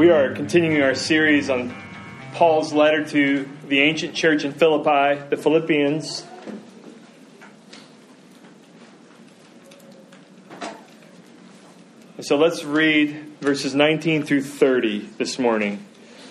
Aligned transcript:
We 0.00 0.08
are 0.08 0.32
continuing 0.32 0.80
our 0.80 0.94
series 0.94 1.50
on 1.50 1.74
Paul's 2.32 2.72
letter 2.72 3.04
to 3.08 3.46
the 3.68 3.80
ancient 3.80 4.14
church 4.14 4.44
in 4.44 4.52
Philippi, 4.54 5.22
the 5.28 5.36
Philippians. 5.36 6.24
So 12.22 12.38
let's 12.38 12.64
read 12.64 13.26
verses 13.42 13.74
19 13.74 14.22
through 14.22 14.44
30 14.44 15.00
this 15.18 15.38
morning 15.38 15.84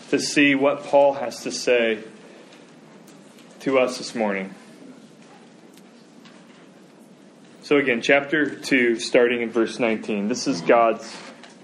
to 0.10 0.20
see 0.20 0.56
what 0.56 0.86
Paul 0.86 1.14
has 1.14 1.44
to 1.44 1.52
say 1.52 2.00
to 3.60 3.78
us 3.78 4.00
this 4.00 4.16
morning. 4.16 4.56
So, 7.62 7.78
again, 7.78 8.02
chapter 8.02 8.50
2, 8.50 8.98
starting 8.98 9.44
in 9.44 9.52
verse 9.52 9.78
19. 9.78 10.28
This 10.28 10.47
is 10.47 10.60
God's 10.61 11.15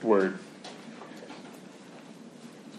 word. 0.03 0.37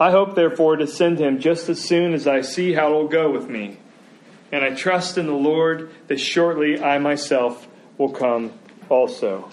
I 0.00 0.10
hope, 0.10 0.34
therefore, 0.34 0.76
to 0.76 0.86
send 0.86 1.18
him 1.18 1.40
just 1.40 1.68
as 1.68 1.78
soon 1.78 2.14
as 2.14 2.26
I 2.26 2.40
see 2.40 2.72
how 2.72 2.88
it 2.88 2.94
will 2.94 3.08
go 3.08 3.30
with 3.30 3.50
me. 3.50 3.76
And 4.50 4.64
I 4.64 4.74
trust 4.74 5.18
in 5.18 5.26
the 5.26 5.34
Lord 5.34 5.92
that 6.08 6.18
shortly 6.18 6.82
I 6.82 6.98
myself 6.98 7.68
will 7.98 8.08
come 8.08 8.52
also. 8.88 9.50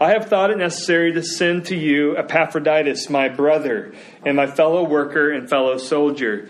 I 0.00 0.12
have 0.12 0.28
thought 0.28 0.50
it 0.50 0.56
necessary 0.56 1.12
to 1.12 1.22
send 1.22 1.66
to 1.66 1.76
you 1.76 2.16
Epaphroditus, 2.16 3.10
my 3.10 3.28
brother, 3.28 3.94
and 4.24 4.34
my 4.34 4.46
fellow 4.46 4.82
worker 4.82 5.30
and 5.30 5.50
fellow 5.50 5.76
soldier, 5.76 6.48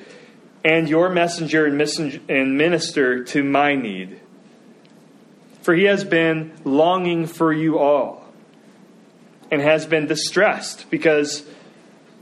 and 0.64 0.88
your 0.88 1.08
messenger 1.08 1.66
and 1.66 2.56
minister 2.56 3.24
to 3.24 3.42
my 3.42 3.74
need. 3.74 4.20
For 5.62 5.74
he 5.74 5.84
has 5.84 6.04
been 6.04 6.52
longing 6.64 7.26
for 7.26 7.52
you 7.52 7.80
all, 7.80 8.24
and 9.50 9.60
has 9.60 9.84
been 9.84 10.06
distressed 10.06 10.88
because 10.88 11.44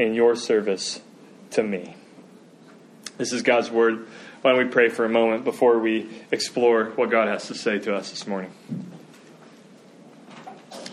in 0.00 0.14
your 0.14 0.34
service 0.34 1.00
to 1.50 1.62
me. 1.62 1.94
This 3.18 3.32
is 3.32 3.42
God's 3.42 3.70
word. 3.70 4.06
Why 4.40 4.52
don't 4.52 4.64
we 4.64 4.70
pray 4.70 4.88
for 4.88 5.04
a 5.04 5.08
moment 5.10 5.44
before 5.44 5.78
we 5.78 6.08
explore 6.30 6.86
what 6.96 7.10
God 7.10 7.28
has 7.28 7.46
to 7.48 7.54
say 7.54 7.78
to 7.80 7.94
us 7.94 8.10
this 8.10 8.26
morning? 8.26 8.50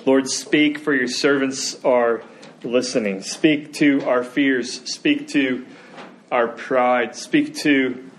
Lord, 0.06 0.29
speak, 0.29 0.78
for 0.79 0.94
your 0.94 1.07
servants 1.07 1.84
are 1.85 2.22
listening. 2.63 3.22
Speak 3.22 3.73
to 3.75 4.03
our 4.06 4.23
fears. 4.23 4.81
Speak 4.91 5.29
to 5.29 5.66
our 6.29 6.50
pride. 6.50 7.16
Speak 7.16 7.56
to 7.57 8.09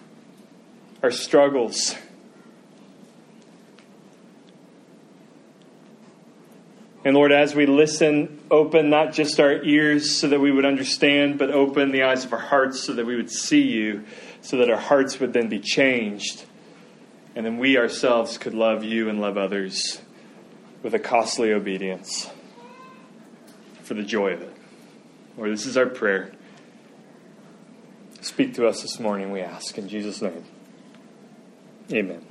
our 1.02 1.10
struggles. 1.10 1.94
And 7.08 7.16
Lord, 7.16 7.32
as 7.32 7.54
we 7.54 7.64
listen, 7.64 8.38
open 8.50 8.90
not 8.90 9.14
just 9.14 9.40
our 9.40 9.62
ears 9.62 10.14
so 10.14 10.28
that 10.28 10.40
we 10.40 10.52
would 10.52 10.66
understand, 10.66 11.38
but 11.38 11.50
open 11.50 11.90
the 11.90 12.02
eyes 12.02 12.26
of 12.26 12.34
our 12.34 12.38
hearts 12.38 12.84
so 12.84 12.92
that 12.92 13.06
we 13.06 13.16
would 13.16 13.30
see 13.30 13.62
you, 13.62 14.04
so 14.42 14.58
that 14.58 14.68
our 14.68 14.76
hearts 14.76 15.18
would 15.18 15.32
then 15.32 15.48
be 15.48 15.58
changed. 15.58 16.44
And 17.34 17.46
then 17.46 17.56
we 17.56 17.78
ourselves 17.78 18.36
could 18.36 18.52
love 18.52 18.84
you 18.84 19.08
and 19.08 19.22
love 19.22 19.38
others 19.38 20.02
with 20.82 20.92
a 20.92 20.98
costly 20.98 21.50
obedience 21.50 22.28
for 23.84 23.94
the 23.94 24.02
joy 24.02 24.34
of 24.34 24.42
it. 24.42 24.54
Lord, 25.38 25.50
this 25.50 25.64
is 25.64 25.78
our 25.78 25.86
prayer. 25.86 26.32
Speak 28.20 28.52
to 28.56 28.66
us 28.66 28.82
this 28.82 29.00
morning, 29.00 29.32
we 29.32 29.40
ask. 29.40 29.78
In 29.78 29.88
Jesus' 29.88 30.20
name. 30.20 30.44
Amen. 31.90 32.26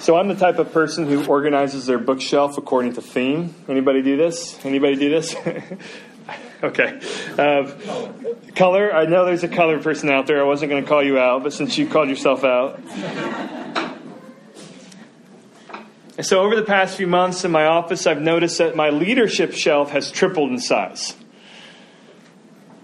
So 0.00 0.16
I'm 0.16 0.28
the 0.28 0.34
type 0.34 0.58
of 0.58 0.72
person 0.72 1.06
who 1.06 1.24
organizes 1.24 1.86
their 1.86 1.98
bookshelf 1.98 2.58
according 2.58 2.94
to 2.94 3.02
theme. 3.02 3.54
Anybody 3.68 4.02
do 4.02 4.16
this? 4.16 4.62
Anybody 4.64 4.96
do 4.96 5.08
this? 5.08 5.34
okay. 6.62 7.00
Uh, 7.38 7.72
color. 8.54 8.94
I 8.94 9.06
know 9.06 9.24
there's 9.24 9.44
a 9.44 9.48
color 9.48 9.82
person 9.82 10.10
out 10.10 10.26
there. 10.26 10.40
I 10.40 10.44
wasn't 10.44 10.70
going 10.70 10.82
to 10.82 10.88
call 10.88 11.02
you 11.02 11.18
out, 11.18 11.42
but 11.42 11.52
since 11.52 11.78
you 11.78 11.88
called 11.88 12.10
yourself 12.10 12.44
out. 12.44 12.80
So 16.22 16.42
over 16.42 16.54
the 16.54 16.62
past 16.62 16.96
few 16.96 17.06
months 17.06 17.44
in 17.44 17.50
my 17.50 17.66
office, 17.66 18.06
I've 18.06 18.20
noticed 18.20 18.58
that 18.58 18.76
my 18.76 18.90
leadership 18.90 19.52
shelf 19.52 19.90
has 19.90 20.10
tripled 20.10 20.50
in 20.50 20.58
size. 20.58 21.16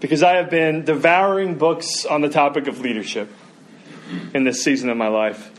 Because 0.01 0.23
I 0.23 0.37
have 0.37 0.51
been 0.51 0.85
devouring 0.85 1.57
books 1.57 2.07
on 2.07 2.23
the 2.23 2.29
topic 2.29 2.67
of 2.67 2.81
leadership 2.81 3.31
in 4.35 4.45
this 4.45 4.65
season 4.65 4.89
of 4.89 4.97
my 4.97 5.09
life. 5.09 5.53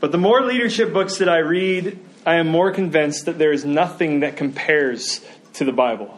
But 0.00 0.12
the 0.12 0.18
more 0.18 0.42
leadership 0.42 0.92
books 0.92 1.18
that 1.18 1.28
I 1.28 1.38
read, 1.38 1.98
I 2.26 2.36
am 2.36 2.48
more 2.48 2.72
convinced 2.72 3.26
that 3.26 3.38
there 3.38 3.52
is 3.52 3.64
nothing 3.64 4.20
that 4.20 4.36
compares 4.36 5.20
to 5.54 5.64
the 5.64 5.72
Bible. 5.72 6.16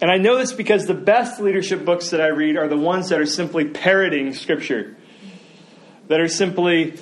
And 0.00 0.10
I 0.10 0.18
know 0.18 0.36
this 0.36 0.52
because 0.52 0.86
the 0.86 0.94
best 0.94 1.40
leadership 1.40 1.84
books 1.84 2.10
that 2.10 2.20
I 2.20 2.28
read 2.28 2.56
are 2.56 2.68
the 2.68 2.76
ones 2.76 3.08
that 3.08 3.20
are 3.20 3.26
simply 3.26 3.64
parroting 3.64 4.34
Scripture, 4.34 4.96
that 6.08 6.20
are 6.20 6.28
simply 6.28 6.98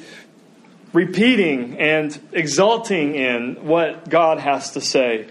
repeating 0.92 1.78
and 1.78 2.18
exulting 2.32 3.14
in 3.14 3.66
what 3.66 4.08
God 4.08 4.38
has 4.38 4.72
to 4.72 4.80
say 4.80 5.28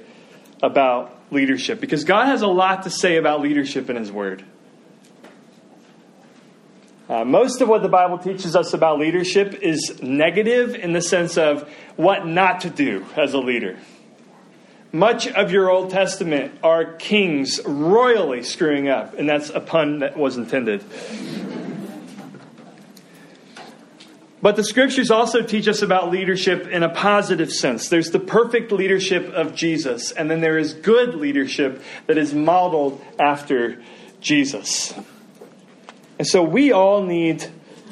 about 0.62 1.16
leadership. 1.32 1.80
Because 1.80 2.04
God 2.04 2.26
has 2.26 2.42
a 2.42 2.48
lot 2.48 2.84
to 2.84 2.90
say 2.90 3.18
about 3.18 3.42
leadership 3.42 3.90
in 3.90 3.96
His 3.96 4.12
Word. 4.12 4.44
Uh, 7.10 7.26
most 7.26 7.60
of 7.60 7.68
what 7.68 7.82
the 7.82 7.90
Bible 7.90 8.20
teaches 8.20 8.56
us 8.56 8.72
about 8.76 9.00
leadership 9.00 9.56
is 9.64 10.00
negative 10.00 10.76
in 10.76 10.94
the 10.94 11.02
sense 11.02 11.40
of 11.40 11.68
what 11.96 12.28
not 12.28 12.62
to 12.62 12.70
do 12.70 13.04
as 13.18 13.34
a 13.34 13.40
leader. 13.40 13.80
Much 14.92 15.28
of 15.28 15.52
your 15.52 15.72
Old 15.72 15.90
Testament 15.90 16.52
are 16.62 16.94
kings 16.94 17.60
royally 17.66 18.44
screwing 18.44 18.90
up, 18.90 19.16
and 19.16 19.28
that's 19.28 19.50
a 19.50 19.60
pun 19.60 20.00
that 20.00 20.18
was 20.18 20.38
intended. 20.38 20.84
But 24.42 24.56
the 24.56 24.64
scriptures 24.64 25.10
also 25.10 25.42
teach 25.42 25.68
us 25.68 25.82
about 25.82 26.12
leadership 26.12 26.68
in 26.68 26.84
a 26.84 26.90
positive 26.90 27.52
sense. 27.52 27.90
There's 27.90 28.12
the 28.12 28.20
perfect 28.20 28.72
leadership 28.72 29.34
of 29.34 29.56
Jesus, 29.56 30.12
and 30.12 30.30
then 30.30 30.42
there 30.42 30.60
is 30.60 30.76
good 30.76 31.16
leadership 31.16 31.82
that 32.06 32.20
is 32.20 32.36
modeled 32.36 33.02
after 33.20 33.82
Jesus. 34.22 34.94
And 36.20 36.28
so 36.28 36.44
we 36.44 36.74
all 36.74 37.02
need 37.02 37.46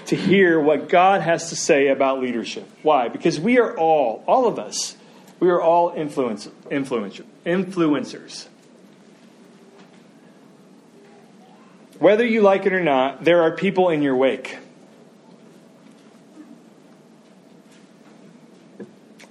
to 0.08 0.16
hear 0.16 0.60
what 0.60 0.90
God 0.90 1.22
has 1.22 1.50
to 1.50 1.56
say 1.56 1.88
about 1.88 2.22
leadership. 2.22 2.70
Why? 2.84 3.08
Because 3.08 3.40
we 3.40 3.58
are 3.58 3.76
all, 3.76 4.24
all 4.28 4.48
of 4.48 4.60
us, 4.60 4.96
we 5.40 5.50
are 5.50 5.62
all 5.62 5.94
influence, 5.96 6.48
influencer, 6.70 7.24
influencers. 7.46 8.48
Whether 12.00 12.26
you 12.26 12.42
like 12.42 12.66
it 12.66 12.74
or 12.74 12.84
not, 12.84 13.24
there 13.24 13.44
are 13.44 13.52
people 13.52 13.90
in 13.90 14.02
your 14.02 14.16
wake. 14.16 14.58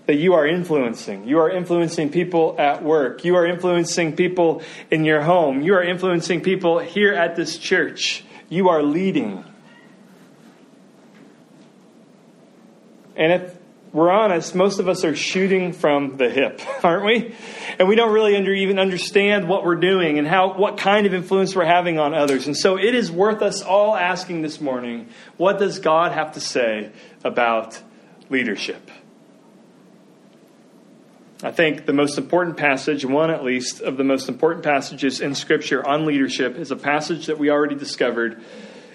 That 0.07 0.17
you 0.17 0.35
are 0.35 0.47
influencing. 0.47 1.27
You 1.27 1.41
are 1.41 1.51
influencing 1.51 2.11
people 2.11 2.55
at 2.59 2.83
work. 2.83 3.25
You 3.25 3.37
are 3.37 3.47
influencing 3.47 4.17
people 4.17 4.63
in 4.91 5.05
your 5.05 5.23
home. 5.23 5.63
You 5.63 5.75
are 5.75 5.83
influencing 5.83 6.41
people 6.41 6.79
here 6.79 7.13
at 7.13 7.37
this 7.37 7.59
church. 7.59 8.25
You 8.49 8.69
are 8.69 8.83
leading. 8.83 9.45
And 13.17 13.33
if 13.33 13.57
we're 13.93 14.11
honest, 14.11 14.55
most 14.55 14.79
of 14.79 14.89
us 14.89 15.05
are 15.05 15.17
shooting 15.17 15.73
from 15.73 16.19
the 16.19 16.29
hip, 16.29 16.61
aren't 16.85 17.05
we? 17.05 17.35
And 17.79 17.89
we 17.89 17.97
don't 17.97 18.13
really 18.13 18.37
under, 18.37 18.53
even 18.53 18.79
understand 18.79 19.49
what 19.49 19.65
we're 19.65 19.77
doing 19.77 20.19
and 20.19 20.29
how 20.29 20.53
what 20.57 20.77
kind 20.77 21.07
of 21.07 21.15
influence 21.15 21.57
we're 21.57 21.65
having 21.65 21.99
on 21.99 22.13
others. 22.13 22.47
And 22.47 22.57
so 22.57 22.79
it 22.79 22.95
is 22.95 23.11
worth 23.11 23.43
us 23.43 23.63
all 23.63 23.97
asking 23.97 24.43
this 24.43 24.61
morning, 24.61 25.09
what 25.39 25.59
does 25.59 25.79
God 25.79 26.13
have 26.13 26.33
to 26.33 26.41
say 26.41 26.93
about 27.25 27.81
leadership? 28.29 28.91
I 31.43 31.51
think 31.51 31.85
the 31.85 31.93
most 31.93 32.17
important 32.17 32.57
passage, 32.57 33.05
one 33.05 33.31
at 33.31 33.45
least 33.45 33.83
of 33.83 33.99
the 33.99 34.05
most 34.05 34.29
important 34.29 34.65
passages 34.65 35.21
in 35.21 35.35
Scripture 35.35 35.87
on 35.87 36.07
leadership, 36.07 36.57
is 36.57 36.71
a 36.71 36.77
passage 36.77 37.27
that 37.27 37.39
we 37.39 37.51
already 37.51 37.75
discovered 37.75 38.43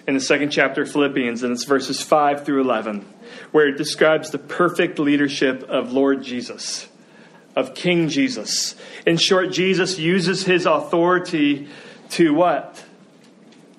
in 0.07 0.15
the 0.15 0.19
second 0.19 0.49
chapter 0.49 0.81
of 0.81 0.91
Philippians, 0.91 1.43
and 1.43 1.51
it's 1.51 1.65
verses 1.65 2.01
5 2.01 2.43
through 2.43 2.61
11, 2.61 3.05
where 3.51 3.67
it 3.67 3.77
describes 3.77 4.31
the 4.31 4.39
perfect 4.39 4.97
leadership 4.97 5.61
of 5.63 5.93
Lord 5.93 6.23
Jesus, 6.23 6.89
of 7.55 7.75
King 7.75 8.09
Jesus. 8.09 8.75
In 9.05 9.17
short, 9.17 9.51
Jesus 9.51 9.99
uses 9.99 10.43
his 10.43 10.65
authority 10.65 11.67
to 12.09 12.33
what? 12.33 12.83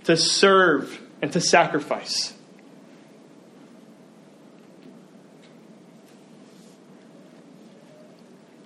To 0.05 0.17
serve 0.17 1.01
and 1.21 1.33
to 1.33 1.41
sacrifice. 1.41 2.33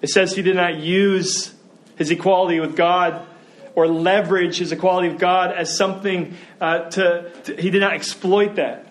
It 0.06 0.10
says 0.10 0.36
he 0.36 0.42
did 0.42 0.54
not 0.54 0.76
use 0.76 1.52
his 1.96 2.12
equality 2.12 2.60
with 2.60 2.76
God 2.76 3.26
or 3.74 3.88
leverage 3.88 4.58
his 4.58 4.70
equality 4.70 5.08
with 5.08 5.18
God 5.18 5.50
as 5.50 5.76
something 5.76 6.36
uh, 6.60 6.88
to, 6.90 7.32
to, 7.42 7.60
he 7.60 7.70
did 7.70 7.80
not 7.80 7.92
exploit 7.92 8.54
that 8.54 8.86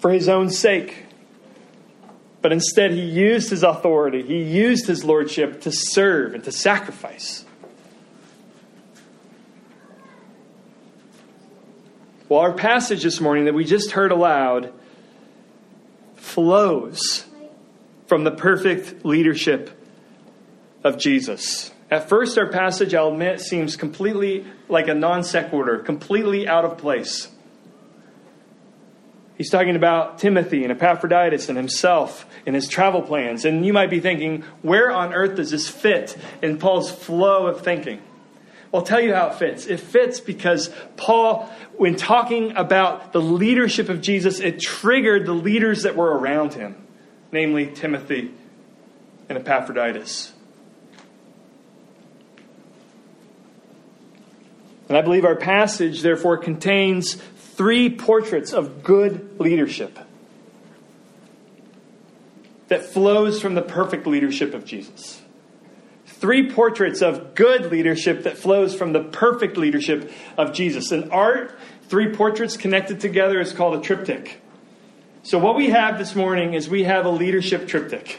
for 0.00 0.10
his 0.10 0.28
own 0.28 0.50
sake. 0.50 1.06
But 2.42 2.52
instead, 2.52 2.90
he 2.90 3.00
used 3.00 3.48
his 3.48 3.62
authority, 3.62 4.22
he 4.22 4.42
used 4.42 4.86
his 4.86 5.06
lordship 5.06 5.62
to 5.62 5.72
serve 5.72 6.34
and 6.34 6.44
to 6.44 6.52
sacrifice. 6.52 7.46
Well, 12.28 12.40
our 12.40 12.52
passage 12.52 13.04
this 13.04 13.22
morning 13.22 13.46
that 13.46 13.54
we 13.54 13.64
just 13.64 13.92
heard 13.92 14.12
aloud 14.12 14.70
flows 16.16 17.24
from 18.08 18.24
the 18.24 18.30
perfect 18.30 19.04
leadership 19.04 19.70
of 20.82 20.98
Jesus. 20.98 21.70
At 21.90 22.08
first, 22.08 22.38
our 22.38 22.48
passage, 22.48 22.94
I'll 22.94 23.12
admit, 23.12 23.40
seems 23.40 23.76
completely 23.76 24.46
like 24.68 24.88
a 24.88 24.94
non 24.94 25.22
sequitur, 25.22 25.78
completely 25.78 26.48
out 26.48 26.64
of 26.64 26.78
place. 26.78 27.28
He's 29.36 29.50
talking 29.50 29.76
about 29.76 30.18
Timothy 30.18 30.64
and 30.64 30.72
Epaphroditus 30.72 31.48
and 31.48 31.56
himself 31.56 32.26
and 32.44 32.56
his 32.56 32.66
travel 32.66 33.02
plans. 33.02 33.44
And 33.44 33.64
you 33.64 33.72
might 33.72 33.88
be 33.88 34.00
thinking, 34.00 34.42
where 34.62 34.90
on 34.90 35.14
earth 35.14 35.36
does 35.36 35.50
this 35.52 35.68
fit 35.68 36.16
in 36.42 36.58
Paul's 36.58 36.90
flow 36.90 37.46
of 37.46 37.60
thinking? 37.60 38.02
I'll 38.74 38.82
tell 38.82 39.00
you 39.00 39.14
how 39.14 39.28
it 39.28 39.34
fits. 39.34 39.66
It 39.66 39.80
fits 39.80 40.18
because 40.18 40.70
Paul, 40.96 41.48
when 41.76 41.94
talking 41.94 42.56
about 42.56 43.12
the 43.12 43.20
leadership 43.20 43.88
of 43.88 44.00
Jesus, 44.00 44.40
it 44.40 44.60
triggered 44.60 45.24
the 45.24 45.32
leaders 45.32 45.84
that 45.84 45.94
were 45.94 46.18
around 46.18 46.54
him 46.54 46.87
namely 47.32 47.66
Timothy 47.66 48.30
and 49.28 49.38
Epaphroditus. 49.38 50.32
And 54.88 54.96
I 54.96 55.02
believe 55.02 55.24
our 55.24 55.36
passage, 55.36 56.00
therefore, 56.00 56.38
contains 56.38 57.14
three 57.14 57.90
portraits 57.90 58.52
of 58.52 58.82
good 58.82 59.38
leadership 59.38 59.98
that 62.68 62.84
flows 62.84 63.40
from 63.40 63.54
the 63.54 63.62
perfect 63.62 64.06
leadership 64.06 64.54
of 64.54 64.64
Jesus. 64.64 65.20
Three 66.06 66.50
portraits 66.50 67.02
of 67.02 67.34
good 67.34 67.70
leadership 67.70 68.24
that 68.24 68.38
flows 68.38 68.74
from 68.74 68.92
the 68.92 69.04
perfect 69.04 69.56
leadership 69.56 70.10
of 70.36 70.52
Jesus. 70.52 70.90
In 70.90 71.10
art, 71.10 71.58
three 71.88 72.14
portraits 72.14 72.56
connected 72.56 73.00
together 73.00 73.40
is 73.40 73.52
called 73.52 73.78
a 73.78 73.80
triptych. 73.80 74.40
So, 75.28 75.36
what 75.38 75.56
we 75.56 75.68
have 75.68 75.98
this 75.98 76.14
morning 76.14 76.54
is 76.54 76.70
we 76.70 76.84
have 76.84 77.04
a 77.04 77.10
leadership 77.10 77.68
triptych. 77.68 78.18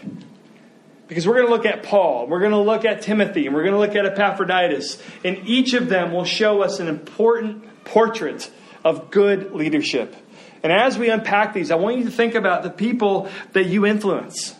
Because 1.07 1.27
we're 1.27 1.37
going 1.37 1.47
to 1.47 1.51
look 1.51 1.65
at 1.65 1.81
Paul, 1.81 2.27
we're 2.27 2.39
going 2.39 2.51
to 2.51 2.59
look 2.59 2.85
at 2.85 3.01
Timothy, 3.01 3.47
and 3.47 3.55
we're 3.55 3.63
going 3.63 3.73
to 3.73 3.79
look 3.79 3.95
at 3.95 4.05
Epaphroditus. 4.05 5.01
And 5.25 5.39
each 5.47 5.73
of 5.73 5.89
them 5.89 6.13
will 6.13 6.23
show 6.23 6.61
us 6.61 6.79
an 6.79 6.87
important 6.87 7.83
portrait 7.83 8.51
of 8.85 9.09
good 9.09 9.53
leadership. 9.53 10.15
And 10.61 10.71
as 10.71 10.99
we 10.99 11.09
unpack 11.09 11.55
these, 11.55 11.71
I 11.71 11.77
want 11.77 11.97
you 11.97 12.03
to 12.03 12.11
think 12.11 12.35
about 12.35 12.61
the 12.61 12.69
people 12.69 13.27
that 13.53 13.65
you 13.65 13.87
influence 13.87 14.53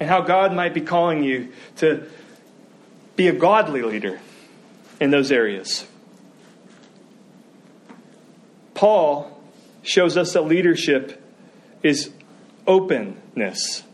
and 0.00 0.08
how 0.08 0.22
God 0.22 0.54
might 0.54 0.72
be 0.72 0.80
calling 0.80 1.22
you 1.22 1.52
to 1.76 2.06
be 3.16 3.28
a 3.28 3.34
godly 3.34 3.82
leader 3.82 4.18
in 4.98 5.10
those 5.10 5.30
areas. 5.30 5.86
Paul 8.72 9.42
shows 9.82 10.16
us 10.16 10.32
that 10.32 10.46
leadership 10.46 11.20
is 11.84 12.10
openness. 12.66 13.84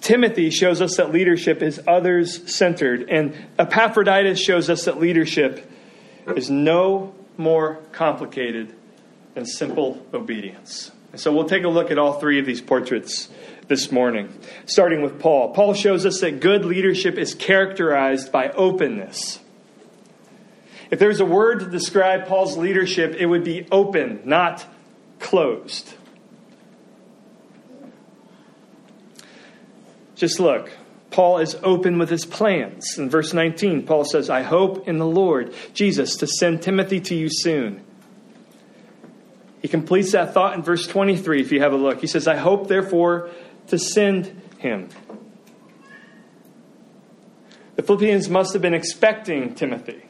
Timothy 0.00 0.50
shows 0.50 0.80
us 0.80 0.96
that 0.96 1.12
leadership 1.12 1.62
is 1.62 1.80
others 1.86 2.54
centered, 2.54 3.08
and 3.10 3.34
Epaphroditus 3.58 4.40
shows 4.40 4.70
us 4.70 4.84
that 4.84 5.00
leadership 5.00 5.68
is 6.36 6.48
no 6.48 7.14
more 7.36 7.80
complicated 7.92 8.74
than 9.34 9.46
simple 9.46 10.04
obedience. 10.14 10.90
And 11.12 11.20
so 11.20 11.32
we'll 11.32 11.48
take 11.48 11.64
a 11.64 11.68
look 11.68 11.90
at 11.90 11.98
all 11.98 12.14
three 12.14 12.38
of 12.38 12.46
these 12.46 12.60
portraits 12.60 13.28
this 13.68 13.90
morning, 13.92 14.32
starting 14.66 15.02
with 15.02 15.20
Paul. 15.20 15.52
Paul 15.54 15.74
shows 15.74 16.06
us 16.06 16.20
that 16.20 16.40
good 16.40 16.64
leadership 16.64 17.16
is 17.18 17.34
characterized 17.34 18.32
by 18.32 18.50
openness. 18.50 19.38
If 20.90 20.98
there's 20.98 21.20
a 21.20 21.24
word 21.24 21.60
to 21.60 21.66
describe 21.66 22.26
Paul's 22.26 22.56
leadership, 22.56 23.14
it 23.16 23.26
would 23.26 23.44
be 23.44 23.66
open, 23.70 24.20
not 24.24 24.66
closed. 25.20 25.94
Just 30.20 30.38
look. 30.38 30.70
Paul 31.10 31.38
is 31.38 31.56
open 31.62 31.98
with 31.98 32.10
his 32.10 32.26
plans. 32.26 32.98
In 32.98 33.08
verse 33.08 33.32
19, 33.32 33.86
Paul 33.86 34.04
says, 34.04 34.28
I 34.28 34.42
hope 34.42 34.86
in 34.86 34.98
the 34.98 35.06
Lord 35.06 35.54
Jesus 35.72 36.16
to 36.16 36.26
send 36.26 36.60
Timothy 36.60 37.00
to 37.00 37.14
you 37.14 37.30
soon. 37.30 37.82
He 39.62 39.68
completes 39.68 40.12
that 40.12 40.34
thought 40.34 40.54
in 40.54 40.62
verse 40.62 40.86
23 40.86 41.40
if 41.40 41.52
you 41.52 41.60
have 41.62 41.72
a 41.72 41.76
look. 41.76 42.02
He 42.02 42.06
says, 42.06 42.28
I 42.28 42.36
hope, 42.36 42.68
therefore, 42.68 43.30
to 43.68 43.78
send 43.78 44.42
him. 44.58 44.90
The 47.76 47.82
Philippians 47.82 48.28
must 48.28 48.52
have 48.52 48.60
been 48.60 48.74
expecting 48.74 49.54
Timothy. 49.54 50.04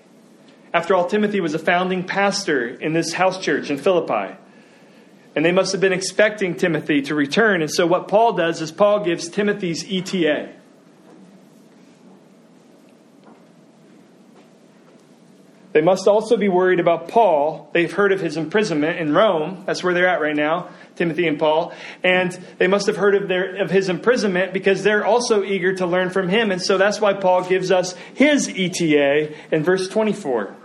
After 0.75 0.97
all, 0.97 1.07
Timothy 1.07 1.41
was 1.41 1.55
a 1.55 1.59
founding 1.61 2.03
pastor 2.03 2.67
in 2.67 2.95
this 2.95 3.13
house 3.13 3.41
church 3.41 3.71
in 3.71 3.79
Philippi. 3.79 4.37
And 5.37 5.45
they 5.45 5.53
must 5.53 5.73
have 5.73 5.81
been 5.81 5.93
expecting 5.93 6.57
Timothy 6.57 7.03
to 7.03 7.15
return. 7.15 7.63
And 7.63 7.71
so, 7.71 7.87
what 7.87 8.09
Paul 8.09 8.33
does 8.33 8.61
is 8.61 8.73
Paul 8.73 9.05
gives 9.05 9.29
Timothy's 9.29 9.85
ETA. 9.89 10.55
They 15.73 15.83
must 15.83 16.09
also 16.09 16.37
be 16.37 16.49
worried 16.49 16.81
about 16.81 17.09
Paul. 17.09 17.71
They've 17.73 17.93
heard 17.93 18.11
of 18.11 18.21
his 18.21 18.37
imprisonment 18.37 18.99
in 18.99 19.15
Rome. 19.15 19.63
That's 19.67 19.85
where 19.85 19.95
they're 19.95 20.09
at 20.09 20.21
right 20.21 20.35
now, 20.35 20.69
Timothy 20.97 21.29
and 21.29 21.39
Paul. 21.39 21.73
And 22.03 22.33
they 22.59 22.67
must 22.67 22.87
have 22.87 22.97
heard 22.97 23.15
of, 23.15 23.29
their, 23.29 23.55
of 23.63 23.71
his 23.71 23.89
imprisonment 23.89 24.53
because 24.53 24.83
they're 24.83 25.05
also 25.05 25.45
eager 25.45 25.73
to 25.77 25.87
learn 25.87 26.11
from 26.11 26.29
him. 26.29 26.51
And 26.51 26.61
so 26.61 26.77
that's 26.77 27.01
why 27.01 27.13
Paul 27.13 27.45
gives 27.45 27.71
us 27.71 27.95
his 28.15 28.49
ETA 28.49 29.33
in 29.53 29.63
verse 29.63 29.89
24. 29.89 30.57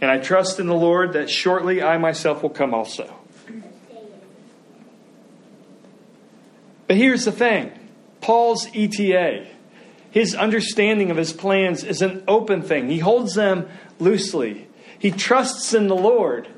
And 0.00 0.10
I 0.10 0.18
trust 0.18 0.58
in 0.58 0.66
the 0.66 0.74
Lord 0.74 1.12
that 1.12 1.30
shortly 1.30 1.80
I 1.80 1.96
myself 1.96 2.42
will 2.42 2.50
come 2.50 2.74
also. 2.74 3.14
But 6.86 6.96
here's 6.96 7.24
the 7.24 7.32
thing 7.32 7.72
Paul's 8.20 8.66
ETA, 8.74 9.46
his 10.10 10.34
understanding 10.34 11.10
of 11.10 11.16
his 11.16 11.32
plans 11.32 11.84
is 11.84 12.02
an 12.02 12.24
open 12.26 12.62
thing. 12.62 12.88
He 12.88 12.98
holds 12.98 13.34
them 13.34 13.68
loosely. 13.98 14.68
He 14.98 15.10
trusts 15.10 15.74
in 15.74 15.88
the 15.88 15.96
Lord 15.96 16.48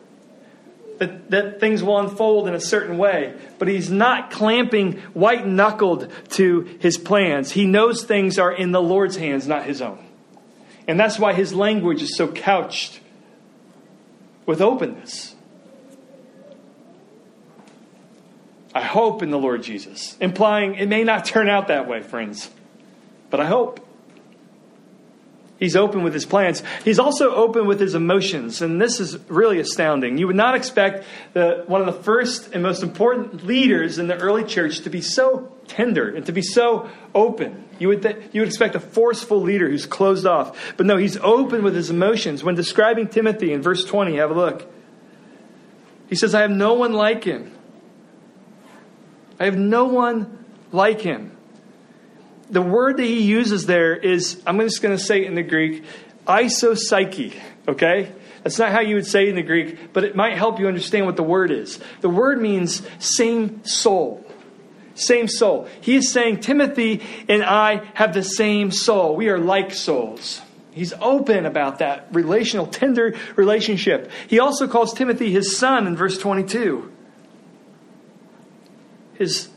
that, 0.99 1.31
that 1.31 1.61
things 1.61 1.83
will 1.83 1.99
unfold 1.99 2.49
in 2.49 2.55
a 2.55 2.61
certain 2.61 2.99
way, 2.99 3.35
but 3.59 3.69
he's 3.69 3.91
not 3.91 4.31
clamping 4.31 4.99
white 5.15 5.47
knuckled 5.47 6.11
to 6.31 6.61
his 6.81 6.99
plans. 6.99 7.51
He 7.53 7.67
knows 7.67 8.05
things 8.05 8.39
are 8.39 8.53
in 8.53 8.73
the 8.73 8.83
Lord's 8.83 9.17
hands, 9.17 9.47
not 9.47 9.65
his 9.65 9.81
own. 9.81 10.05
And 10.87 10.99
that's 10.99 11.19
why 11.19 11.35
his 11.35 11.53
language 11.53 12.03
is 12.03 12.17
so 12.17 12.29
couched 12.29 13.01
with 14.47 14.61
openness. 14.61 15.35
I 18.79 18.85
hope 18.85 19.25
in 19.25 19.31
the 19.31 19.39
Lord 19.41 19.65
Jesus, 19.65 20.17
implying 20.21 20.77
it 20.77 20.89
may 20.89 21.03
not 21.03 21.25
turn 21.25 21.51
out 21.51 21.67
that 21.67 21.89
way, 21.89 22.01
friends, 22.01 22.49
but 23.29 23.41
I 23.41 23.47
hope. 23.47 23.85
He's 25.59 25.75
open 25.75 26.05
with 26.05 26.15
his 26.15 26.25
plans. 26.25 26.63
He's 26.85 27.01
also 27.01 27.35
open 27.35 27.67
with 27.67 27.81
his 27.81 27.97
emotions, 27.97 28.63
and 28.63 28.81
this 28.81 29.01
is 29.01 29.19
really 29.29 29.59
astounding. 29.59 30.17
You 30.17 30.29
would 30.29 30.37
not 30.37 30.55
expect 30.55 31.05
the, 31.33 31.65
one 31.67 31.81
of 31.81 31.89
the 31.89 32.05
first 32.05 32.53
and 32.53 32.63
most 32.63 32.85
important 32.85 33.45
leaders 33.45 33.99
in 33.99 34.07
the 34.07 34.17
early 34.17 34.45
church 34.45 34.83
to 34.83 34.91
be 34.91 35.01
so 35.01 35.53
tender 35.67 36.15
and 36.15 36.25
to 36.27 36.33
be 36.33 36.43
so 36.43 36.89
open. 37.17 37.65
You 37.81 37.89
would, 37.89 38.03
th- 38.03 38.31
you 38.31 38.43
would 38.43 38.49
expect 38.49 38.77
a 38.77 38.81
forceful 38.81 39.41
leader 39.41 39.69
who's 39.69 39.87
closed 39.87 40.25
off. 40.25 40.57
But 40.77 40.87
no, 40.87 40.99
he's 40.99 41.17
open 41.17 41.65
with 41.65 41.75
his 41.75 41.91
emotions. 41.91 42.45
When 42.45 42.55
describing 42.55 43.09
Timothy 43.09 43.53
in 43.53 43.61
verse 43.61 43.85
20, 43.85 44.19
have 44.19 44.31
a 44.31 44.35
look. 44.35 44.73
He 46.09 46.15
says, 46.15 46.33
I 46.33 46.43
have 46.43 46.53
no 46.53 46.75
one 46.75 46.93
like 46.93 47.25
him. 47.25 47.58
I 49.39 49.45
have 49.45 49.57
no 49.57 49.85
one 49.87 50.45
like 50.73 51.01
him 51.01 51.39
the 52.51 52.63
word 52.63 52.97
that 52.97 53.05
he 53.05 53.23
uses 53.23 53.67
there 53.67 53.95
is, 53.95 54.43
I'm 54.47 54.59
just 54.61 54.83
going 54.83 54.97
to 54.97 55.03
say 55.03 55.23
it 55.23 55.27
in 55.27 55.35
the 55.35 55.43
Greek, 55.43 55.85
isopsyche, 56.27 57.35
okay? 57.67 58.13
That's 58.43 58.59
not 58.59 58.73
how 58.73 58.81
you 58.81 58.95
would 58.95 59.07
say 59.07 59.25
it 59.25 59.31
in 59.31 59.37
the 59.37 59.43
Greek, 59.43 59.93
but 59.93 60.05
it 60.05 60.17
might 60.17 60.37
help 60.37 60.59
you 60.59 60.69
understand 60.69 61.07
what 61.07 61.17
the 61.17 61.23
word 61.23 61.51
is. 61.51 61.79
The 62.01 62.09
word 62.09 62.41
means 62.41 62.83
same 62.99 63.65
soul. 63.65 64.25
Same 64.95 65.29
soul. 65.29 65.69
He 65.81 65.97
is 65.97 66.11
saying, 66.11 66.41
Timothy 66.41 67.03
and 67.29 67.45
I 67.45 67.85
have 67.95 68.15
the 68.15 68.23
same 68.23 68.71
soul. 68.71 69.15
We 69.15 69.29
are 69.29 69.39
like 69.39 69.73
souls. 69.73 70.41
He's 70.73 70.93
open 70.95 71.47
about 71.47 71.81
that 71.81 72.09
relational, 72.13 72.67
tender 72.67 73.17
relationship. 73.37 74.11
He 74.29 74.39
also 74.39 74.67
calls 74.67 74.95
Timothy 74.95 75.31
his 75.31 75.57
son 75.57 75.87
in 75.87 75.97
verse 75.97 76.19
22. 76.19 76.93
His, 79.19 79.49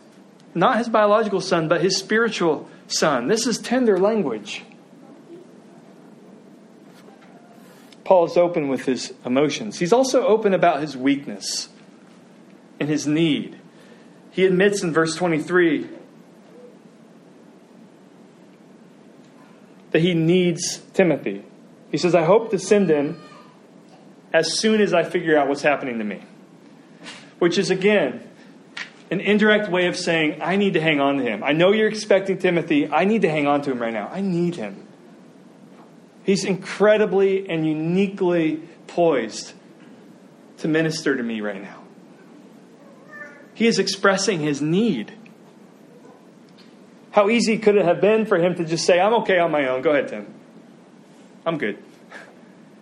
not 0.55 0.79
his 0.79 0.89
biological 0.89 1.39
son, 1.39 1.67
but 1.67 1.81
his 1.81 1.95
spiritual 1.95 2.67
son. 2.87 3.27
This 3.27 3.45
is 3.45 3.59
tender 3.59 3.99
language. 3.99 4.63
Paul 8.03 8.25
is 8.25 8.35
open 8.35 8.67
with 8.67 8.85
his 8.85 9.13
emotions. 9.23 9.77
He's 9.77 9.93
also 9.93 10.25
open 10.25 10.55
about 10.55 10.81
his 10.81 10.97
weakness 10.97 11.69
and 12.79 12.89
his 12.89 13.05
need. 13.05 13.59
He 14.31 14.45
admits 14.45 14.81
in 14.81 14.91
verse 14.91 15.15
23 15.15 15.87
that 19.91 20.01
he 20.01 20.15
needs 20.15 20.79
Timothy. 20.93 21.43
He 21.91 21.97
says, 21.97 22.15
I 22.15 22.23
hope 22.23 22.49
to 22.51 22.57
send 22.57 22.89
him 22.89 23.21
as 24.33 24.57
soon 24.57 24.81
as 24.81 24.93
I 24.93 25.03
figure 25.03 25.37
out 25.37 25.47
what's 25.47 25.61
happening 25.61 25.99
to 25.99 26.03
me. 26.03 26.23
Which 27.37 27.57
is, 27.57 27.69
again, 27.69 28.27
an 29.11 29.19
indirect 29.19 29.69
way 29.69 29.87
of 29.87 29.97
saying, 29.97 30.41
I 30.41 30.55
need 30.55 30.73
to 30.73 30.81
hang 30.81 31.01
on 31.01 31.17
to 31.17 31.23
him. 31.23 31.43
I 31.43 31.51
know 31.51 31.73
you're 31.73 31.89
expecting 31.89 32.37
Timothy. 32.37 32.89
I 32.89 33.03
need 33.03 33.23
to 33.23 33.29
hang 33.29 33.45
on 33.45 33.61
to 33.63 33.71
him 33.71 33.79
right 33.79 33.93
now. 33.93 34.09
I 34.09 34.21
need 34.21 34.55
him. 34.55 34.87
He's 36.23 36.45
incredibly 36.45 37.49
and 37.49 37.67
uniquely 37.67 38.63
poised 38.87 39.53
to 40.59 40.67
minister 40.69 41.15
to 41.17 41.21
me 41.21 41.41
right 41.41 41.61
now. 41.61 41.83
He 43.53 43.67
is 43.67 43.79
expressing 43.79 44.39
his 44.39 44.61
need. 44.61 45.11
How 47.11 47.29
easy 47.29 47.57
could 47.57 47.75
it 47.75 47.83
have 47.83 47.99
been 47.99 48.25
for 48.25 48.37
him 48.37 48.55
to 48.55 48.63
just 48.63 48.85
say, 48.85 48.99
I'm 48.99 49.13
okay 49.15 49.39
on 49.39 49.51
my 49.51 49.67
own. 49.67 49.81
Go 49.81 49.91
ahead, 49.91 50.07
Tim. 50.07 50.33
I'm 51.45 51.57
good. 51.57 51.77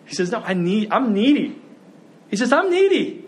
He 0.05 0.15
says, 0.15 0.31
No, 0.31 0.39
I 0.39 0.55
need 0.55 0.91
I'm 0.91 1.13
needy. 1.13 1.61
He 2.31 2.35
says, 2.35 2.51
I'm 2.51 2.71
needy. 2.71 3.18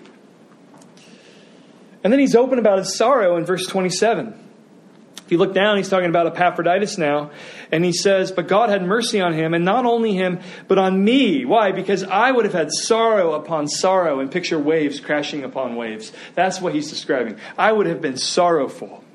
And 2.04 2.12
then 2.12 2.20
he's 2.20 2.36
open 2.36 2.60
about 2.60 2.80
his 2.80 2.96
sorrow 2.96 3.38
in 3.38 3.46
verse 3.46 3.66
27. 3.68 4.42
If 5.32 5.36
you 5.36 5.38
look 5.38 5.54
down, 5.54 5.78
he's 5.78 5.88
talking 5.88 6.10
about 6.10 6.28
Epaphroditus 6.28 6.98
now, 6.98 7.32
and 7.72 7.86
he 7.86 7.94
says, 7.94 8.34
But 8.34 8.50
God 8.50 8.70
had 8.70 8.84
mercy 8.84 9.22
on 9.22 9.32
him, 9.32 9.54
and 9.54 9.64
not 9.64 9.86
only 9.86 10.14
him, 10.14 10.42
but 10.68 10.78
on 10.78 11.02
me. 11.02 11.46
Why? 11.46 11.72
Because 11.72 12.04
I 12.04 12.32
would 12.32 12.44
have 12.44 12.54
had 12.54 12.70
sorrow 12.70 13.34
upon 13.34 13.70
sorrow, 13.70 14.20
and 14.20 14.30
picture 14.30 14.60
waves 14.60 15.00
crashing 15.00 15.46
upon 15.46 15.78
waves. 15.78 16.12
That's 16.36 16.60
what 16.60 16.76
he's 16.76 16.90
describing. 16.90 17.38
I 17.58 17.72
would 17.72 17.86
have 17.86 18.02
been 18.02 18.18
sorrowful. 18.18 19.06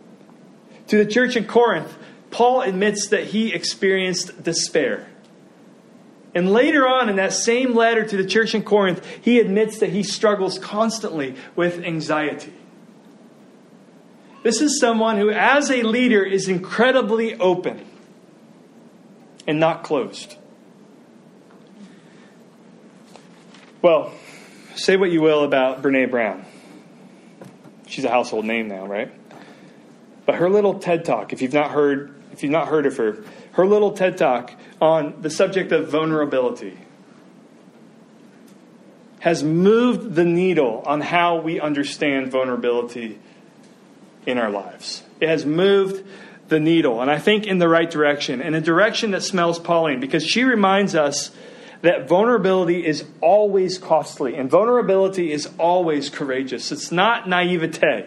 To 0.87 0.97
the 0.97 1.05
church 1.05 1.37
in 1.37 1.45
Corinth, 1.45 1.95
Paul 2.31 2.63
admits 2.63 3.09
that 3.09 3.25
he 3.25 3.53
experienced 3.53 4.43
despair. 4.43 5.07
And 6.35 6.51
later 6.51 6.87
on 6.87 7.11
in 7.11 7.17
that 7.17 7.35
same 7.35 7.75
letter 7.75 8.07
to 8.07 8.17
the 8.17 8.27
church 8.27 8.55
in 8.55 8.63
Corinth, 8.63 9.07
he 9.21 9.39
admits 9.39 9.81
that 9.81 9.91
he 9.91 10.03
struggles 10.03 10.59
constantly 10.59 11.35
with 11.57 11.83
anxiety. 11.83 12.55
This 14.47 14.61
is 14.61 14.79
someone 14.79 15.19
who, 15.19 15.29
as 15.29 15.73
a 15.73 15.83
leader, 15.83 16.23
is 16.23 16.47
incredibly 16.47 17.35
open 17.35 17.85
and 19.45 19.59
not 19.59 19.83
closed. 19.83 20.37
Well, 23.83 24.13
say 24.77 24.97
what 24.97 25.11
you 25.11 25.21
will 25.21 25.43
about 25.43 25.83
Brene 25.83 26.13
Brown. 26.13 26.45
She's 27.89 28.05
a 28.05 28.09
household 28.09 28.45
name 28.45 28.69
now, 28.69 28.87
right? 28.87 29.13
But 30.27 30.37
her 30.37 30.49
little 30.49 30.79
TED 30.79 31.05
talk, 31.05 31.33
if 31.33 31.43
you've 31.43 31.53
not 31.53 31.73
heard, 31.73 32.15
if 32.31 32.45
you've 32.45 32.53
not 32.53 32.69
heard 32.69 32.87
of 32.87 32.97
her, 32.99 33.25
her 33.55 33.67
little 33.67 33.95
TED 33.95 34.17
talk 34.17 34.53
on 34.81 35.23
the 35.23 35.31
subject 35.31 35.73
of 35.73 35.89
vulnerability 35.89 36.79
has 39.19 39.43
moved 39.43 40.15
the 40.15 40.25
needle 40.25 40.85
on 40.87 41.01
how 41.01 41.41
we 41.41 41.59
understand 41.59 42.31
vulnerability 42.31 43.19
in 44.27 44.39
our 44.39 44.51
lives. 44.51 45.03
It 45.21 45.29
has 45.29 45.47
moved 45.47 46.05
the 46.49 46.61
needle, 46.61 47.01
and 47.01 47.11
I 47.11 47.19
think 47.19 47.47
in 47.47 47.59
the 47.59 47.69
right 47.69 47.91
direction, 47.91 48.41
in 48.41 48.55
a 48.55 48.61
direction 48.61 49.13
that 49.13 49.23
smells 49.23 49.59
Pauline, 49.59 50.01
because 50.01 50.25
she 50.25 50.45
reminds 50.45 50.95
us 50.95 51.31
that 51.83 52.09
vulnerability 52.09 52.87
is 52.87 53.05
always 53.21 53.79
costly, 53.79 54.35
and 54.37 54.51
vulnerability 54.51 55.33
is 55.33 55.49
always 55.59 56.11
courageous. 56.11 56.73
It's 56.73 56.93
not 56.93 57.29
naivete. 57.29 58.07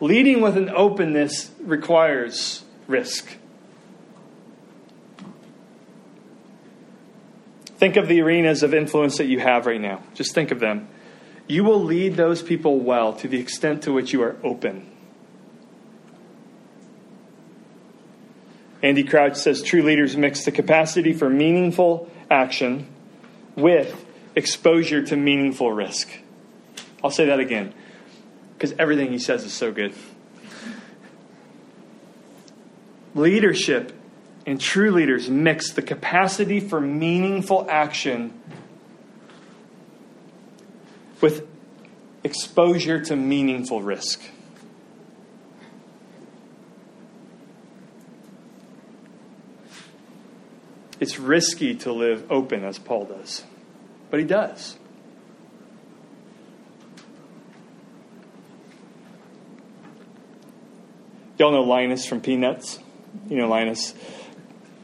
Leading 0.00 0.40
with 0.40 0.56
an 0.56 0.70
openness 0.70 1.50
requires 1.60 2.64
risk. 2.86 3.36
Think 7.78 7.96
of 7.96 8.08
the 8.08 8.20
arenas 8.20 8.62
of 8.62 8.74
influence 8.74 9.18
that 9.18 9.26
you 9.26 9.38
have 9.40 9.66
right 9.66 9.80
now. 9.80 10.02
Just 10.14 10.34
think 10.34 10.50
of 10.50 10.60
them. 10.60 10.88
You 11.48 11.64
will 11.64 11.82
lead 11.82 12.14
those 12.16 12.42
people 12.42 12.78
well 12.78 13.14
to 13.14 13.26
the 13.26 13.40
extent 13.40 13.82
to 13.84 13.92
which 13.92 14.12
you 14.12 14.22
are 14.22 14.36
open. 14.44 14.86
Andy 18.82 19.02
Crouch 19.02 19.36
says 19.36 19.62
true 19.62 19.82
leaders 19.82 20.16
mix 20.16 20.44
the 20.44 20.52
capacity 20.52 21.12
for 21.12 21.28
meaningful 21.28 22.10
action 22.30 22.86
with 23.56 24.04
exposure 24.36 25.02
to 25.02 25.16
meaningful 25.16 25.72
risk. 25.72 26.08
I'll 27.02 27.10
say 27.10 27.26
that 27.26 27.40
again 27.40 27.74
because 28.54 28.74
everything 28.78 29.10
he 29.10 29.18
says 29.18 29.44
is 29.44 29.52
so 29.52 29.72
good. 29.72 29.94
Leadership 33.14 33.92
and 34.46 34.60
true 34.60 34.90
leaders 34.90 35.28
mix 35.28 35.72
the 35.72 35.82
capacity 35.82 36.60
for 36.60 36.80
meaningful 36.80 37.66
action 37.68 38.38
with 41.20 41.46
exposure 42.24 43.00
to 43.04 43.16
meaningful 43.16 43.82
risk. 43.82 44.20
It's 51.00 51.18
risky 51.18 51.76
to 51.76 51.92
live 51.92 52.30
open 52.30 52.64
as 52.64 52.78
Paul 52.78 53.04
does, 53.04 53.44
but 54.10 54.18
he 54.18 54.26
does. 54.26 54.76
Y'all 61.38 61.52
know 61.52 61.62
Linus 61.62 62.04
from 62.04 62.20
Peanuts? 62.20 62.80
You 63.28 63.36
know 63.36 63.48
Linus. 63.48 63.94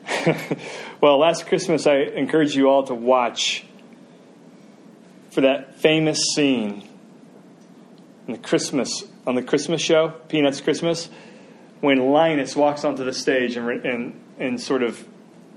well, 1.01 1.19
last 1.19 1.47
Christmas 1.47 1.85
I 1.89 1.97
encouraged 1.97 2.55
you 2.55 2.69
all 2.69 2.85
to 2.85 2.95
watch 2.95 3.65
for 5.35 5.41
that 5.41 5.81
famous 5.81 6.19
scene 6.35 6.89
in 8.27 8.33
the 8.33 8.39
Christmas 8.39 9.05
on 9.27 9.35
the 9.35 9.43
Christmas 9.43 9.83
show, 9.83 10.11
Peanuts 10.29 10.61
Christmas, 10.61 11.09
when 11.81 11.99
Linus 11.99 12.55
walks 12.55 12.85
onto 12.85 13.05
the 13.05 13.13
stage 13.13 13.57
and 13.57 13.69
and, 13.85 14.21
and 14.39 14.61
sort 14.61 14.85
of 14.85 15.05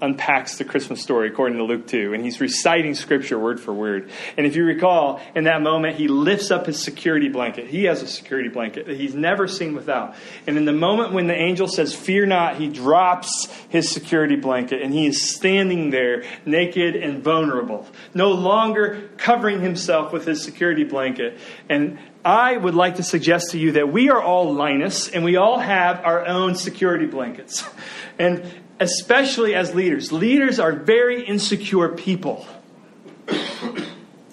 unpacks 0.01 0.57
the 0.57 0.65
Christmas 0.65 1.01
story 1.01 1.27
according 1.27 1.57
to 1.57 1.63
Luke 1.63 1.87
2, 1.87 2.13
and 2.13 2.23
he's 2.23 2.39
reciting 2.39 2.93
scripture 2.95 3.39
word 3.39 3.59
for 3.59 3.73
word. 3.73 4.09
And 4.37 4.45
if 4.45 4.55
you 4.55 4.63
recall, 4.63 5.21
in 5.35 5.45
that 5.45 5.61
moment, 5.61 5.95
he 5.95 6.07
lifts 6.07 6.51
up 6.51 6.65
his 6.65 6.81
security 6.81 7.29
blanket. 7.29 7.67
He 7.67 7.85
has 7.85 8.01
a 8.01 8.07
security 8.07 8.49
blanket 8.49 8.85
that 8.87 8.97
he's 8.97 9.15
never 9.15 9.47
seen 9.47 9.73
without. 9.73 10.15
And 10.45 10.57
in 10.57 10.65
the 10.65 10.73
moment 10.73 11.13
when 11.13 11.27
the 11.27 11.35
angel 11.35 11.67
says, 11.67 11.95
Fear 11.95 12.27
not, 12.27 12.57
he 12.57 12.67
drops 12.67 13.47
his 13.69 13.89
security 13.89 14.35
blanket, 14.35 14.81
and 14.81 14.93
he 14.93 15.07
is 15.07 15.33
standing 15.35 15.89
there 15.89 16.23
naked 16.45 16.95
and 16.95 17.23
vulnerable, 17.23 17.87
no 18.13 18.31
longer 18.31 19.09
covering 19.17 19.61
himself 19.61 20.13
with 20.13 20.25
his 20.25 20.43
security 20.43 20.83
blanket. 20.83 21.39
And 21.69 21.97
I 22.23 22.57
would 22.57 22.75
like 22.75 22.95
to 22.95 23.03
suggest 23.03 23.51
to 23.51 23.59
you 23.59 23.73
that 23.73 23.91
we 23.91 24.09
are 24.09 24.21
all 24.21 24.53
Linus, 24.53 25.09
and 25.09 25.23
we 25.23 25.37
all 25.37 25.59
have 25.59 26.03
our 26.03 26.25
own 26.25 26.55
security 26.55 27.05
blankets. 27.05 27.63
And 28.19 28.51
especially 28.79 29.55
as 29.55 29.73
leaders. 29.73 30.11
Leaders 30.11 30.59
are 30.59 30.71
very 30.71 31.25
insecure 31.25 31.89
people, 31.89 32.47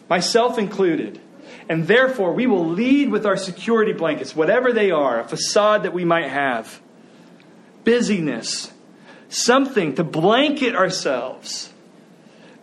myself 0.08 0.58
included. 0.58 1.20
And 1.68 1.86
therefore, 1.86 2.34
we 2.34 2.46
will 2.46 2.68
lead 2.68 3.10
with 3.10 3.24
our 3.24 3.36
security 3.36 3.94
blankets, 3.94 4.36
whatever 4.36 4.72
they 4.72 4.90
are, 4.90 5.20
a 5.20 5.24
facade 5.26 5.84
that 5.84 5.94
we 5.94 6.04
might 6.04 6.28
have, 6.28 6.80
busyness, 7.84 8.70
something 9.30 9.94
to 9.94 10.04
blanket 10.04 10.74
ourselves. 10.74 11.72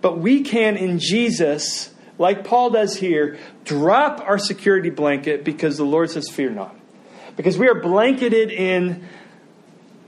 But 0.02 0.20
we 0.20 0.42
can, 0.44 0.78
in 0.78 1.00
Jesus, 1.00 1.92
like 2.20 2.44
Paul 2.44 2.70
does 2.70 2.96
here, 2.96 3.40
drop 3.66 4.22
our 4.22 4.38
security 4.38 4.92
blanket 4.92 5.44
because 5.44 5.78
the 5.78 5.86
Lord 5.86 6.12
says, 6.12 6.30
Fear 6.30 6.52
not. 6.52 6.76
Because 7.36 7.58
we 7.58 7.68
are 7.68 7.82
blanketed 7.82 8.52
in 8.52 9.08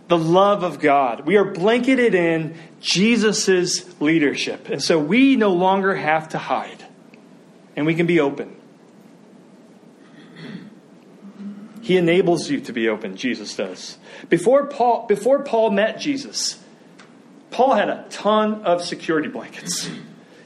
the 0.07 0.17
love 0.17 0.63
of 0.63 0.79
God. 0.79 1.25
We 1.25 1.38
are 1.38 1.45
blanketed 1.45 2.13
in 2.13 2.55
Jesus' 2.81 4.00
leadership. 4.01 4.69
And 4.69 4.81
so 4.81 5.00
we 5.00 5.36
no 5.36 5.53
longer 5.53 5.95
have 5.95 6.29
to 6.29 6.38
hide. 6.38 6.86
And 7.75 7.86
we 7.86 7.95
can 7.95 8.05
be 8.05 8.19
open. 8.19 8.55
He 11.81 11.98
enables 11.98 12.50
you 12.50 12.62
to 12.62 12.74
be 12.74 12.88
open, 12.88 13.17
Jesus 13.17 13.55
does. 13.55 13.98
Before 14.29 14.67
Paul, 14.67 15.05
before 15.07 15.43
Paul 15.43 15.72
met 15.72 16.00
Jesus, 16.00 16.57
Paul 17.51 17.74
had 17.74 17.89
a 17.89 18.05
ton 18.10 18.63
of 18.63 18.83
security 18.83 19.27
blankets. 19.27 19.89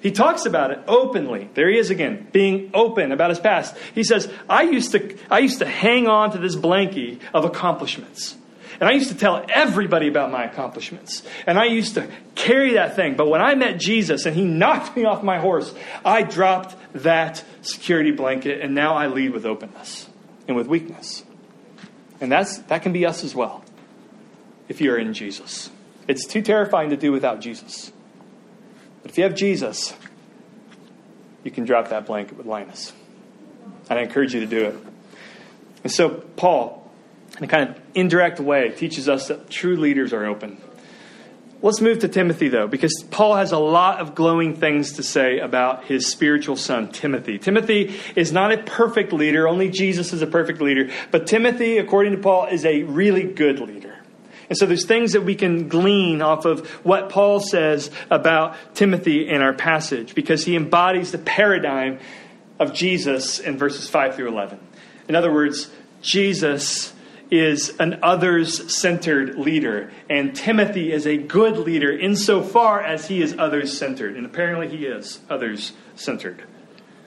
He 0.02 0.12
talks 0.12 0.46
about 0.46 0.72
it 0.72 0.80
openly. 0.88 1.50
There 1.54 1.70
he 1.70 1.78
is 1.78 1.90
again, 1.90 2.28
being 2.32 2.72
open 2.74 3.12
about 3.12 3.30
his 3.30 3.40
past. 3.40 3.76
He 3.94 4.04
says, 4.04 4.32
I 4.50 4.64
used 4.64 4.92
to, 4.94 5.18
I 5.30 5.40
used 5.40 5.60
to 5.60 5.66
hang 5.66 6.08
on 6.08 6.32
to 6.32 6.38
this 6.38 6.56
blankie 6.56 7.20
of 7.34 7.46
accomplishments. 7.46 8.36
And 8.80 8.88
I 8.88 8.94
used 8.94 9.10
to 9.10 9.18
tell 9.18 9.44
everybody 9.50 10.08
about 10.08 10.32
my 10.32 10.44
accomplishments. 10.44 11.24
And 11.46 11.58
I 11.58 11.66
used 11.66 11.96
to 11.96 12.10
carry 12.36 12.74
that 12.74 12.96
thing. 12.96 13.16
But 13.16 13.28
when 13.28 13.42
I 13.42 13.56
met 13.56 13.80
Jesus 13.80 14.26
and 14.26 14.36
he 14.36 14.46
knocked 14.46 14.96
me 14.96 15.06
off 15.06 15.24
my 15.24 15.40
horse, 15.40 15.74
I 16.06 16.24
dropped 16.24 16.76
that 16.94 17.44
security 17.62 18.12
blanket 18.12 18.62
and 18.62 18.76
now 18.76 18.96
I 18.96 19.08
lead 19.08 19.32
with 19.32 19.46
openness 19.46 20.08
and 20.48 20.56
with 20.56 20.68
weakness. 20.68 21.24
And 22.22 22.32
that's, 22.32 22.60
that 22.60 22.84
can 22.84 22.94
be 22.94 23.06
us 23.06 23.24
as 23.24 23.36
well 23.36 23.64
if 24.70 24.82
you're 24.82 24.98
in 24.98 25.14
Jesus. 25.14 25.70
It's 26.08 26.26
too 26.26 26.42
terrifying 26.42 26.92
to 26.92 26.98
do 26.98 27.12
without 27.12 27.42
Jesus. 27.42 27.92
But 29.02 29.12
if 29.12 29.18
you 29.18 29.24
have 29.24 29.36
Jesus, 29.36 29.94
you 31.44 31.52
can 31.52 31.66
drop 31.66 31.90
that 31.90 32.06
blanket 32.06 32.38
with 32.38 32.46
Linus. 32.46 32.94
And 33.90 34.00
I 34.00 34.04
encourage 34.04 34.34
you 34.34 34.42
to 34.42 34.46
do 34.46 34.66
it. 34.66 34.76
And 35.84 35.92
so, 35.92 36.10
Paul, 36.10 36.87
in 37.38 37.44
a 37.44 37.48
kind 37.48 37.70
of 37.70 37.80
indirect 37.94 38.40
way, 38.40 38.70
teaches 38.72 39.08
us 39.08 39.28
that 39.28 39.50
true 39.50 39.78
leaders 39.78 40.14
are 40.14 40.26
open. 40.26 40.58
Let's 41.60 41.82
move 41.82 42.00
to 42.00 42.08
Timothy, 42.08 42.50
though, 42.50 42.68
because 42.68 43.04
Paul 43.10 43.36
has 43.36 43.52
a 43.52 43.58
lot 43.58 44.00
of 44.00 44.14
glowing 44.14 44.56
things 44.56 44.94
to 44.94 45.04
say 45.04 45.40
about 45.40 45.86
his 45.86 46.08
spiritual 46.08 46.56
son, 46.56 46.92
Timothy. 46.92 47.40
Timothy 47.40 48.00
is 48.16 48.32
not 48.32 48.52
a 48.52 48.58
perfect 48.58 49.12
leader, 49.12 49.48
only 49.48 49.70
Jesus 49.70 50.14
is 50.14 50.22
a 50.22 50.28
perfect 50.28 50.62
leader. 50.62 50.92
But 51.10 51.26
Timothy, 51.26 51.80
according 51.80 52.16
to 52.16 52.22
Paul, 52.22 52.46
is 52.46 52.64
a 52.64 52.84
really 52.84 53.24
good 53.24 53.60
leader. 53.60 53.96
And 54.50 54.58
so 54.58 54.68
there's 54.68 54.86
things 54.86 55.14
that 55.14 55.22
we 55.22 55.34
can 55.34 55.68
glean 55.68 56.22
off 56.22 56.46
of 56.46 56.68
what 56.86 57.10
Paul 57.10 57.40
says 57.40 57.90
about 58.12 58.56
Timothy 58.76 59.28
in 59.28 59.42
our 59.42 59.54
passage, 59.54 60.14
because 60.14 60.46
he 60.46 60.56
embodies 60.56 61.12
the 61.12 61.18
paradigm 61.18 62.00
of 62.60 62.74
Jesus 62.74 63.40
in 63.40 63.58
verses 63.58 63.90
5 63.90 64.16
through 64.16 64.28
11. 64.28 64.60
In 65.10 65.16
other 65.16 65.34
words, 65.34 65.72
Jesus 66.02 66.94
is 67.30 67.76
an 67.80 68.00
others 68.02 68.76
centered 68.76 69.38
leader, 69.38 69.92
and 70.10 70.36
Timothy 70.36 70.92
is 70.92 71.06
a 71.06 71.18
good 71.18 71.58
leader 71.58 71.92
insofar 71.92 72.82
as 72.82 73.08
he 73.08 73.22
is 73.22 73.36
others 73.38 73.78
centered. 73.78 74.16
And 74.16 74.26
apparently, 74.26 74.68
he 74.68 74.86
is 74.86 75.20
others 75.30 75.74
centered. 75.96 76.44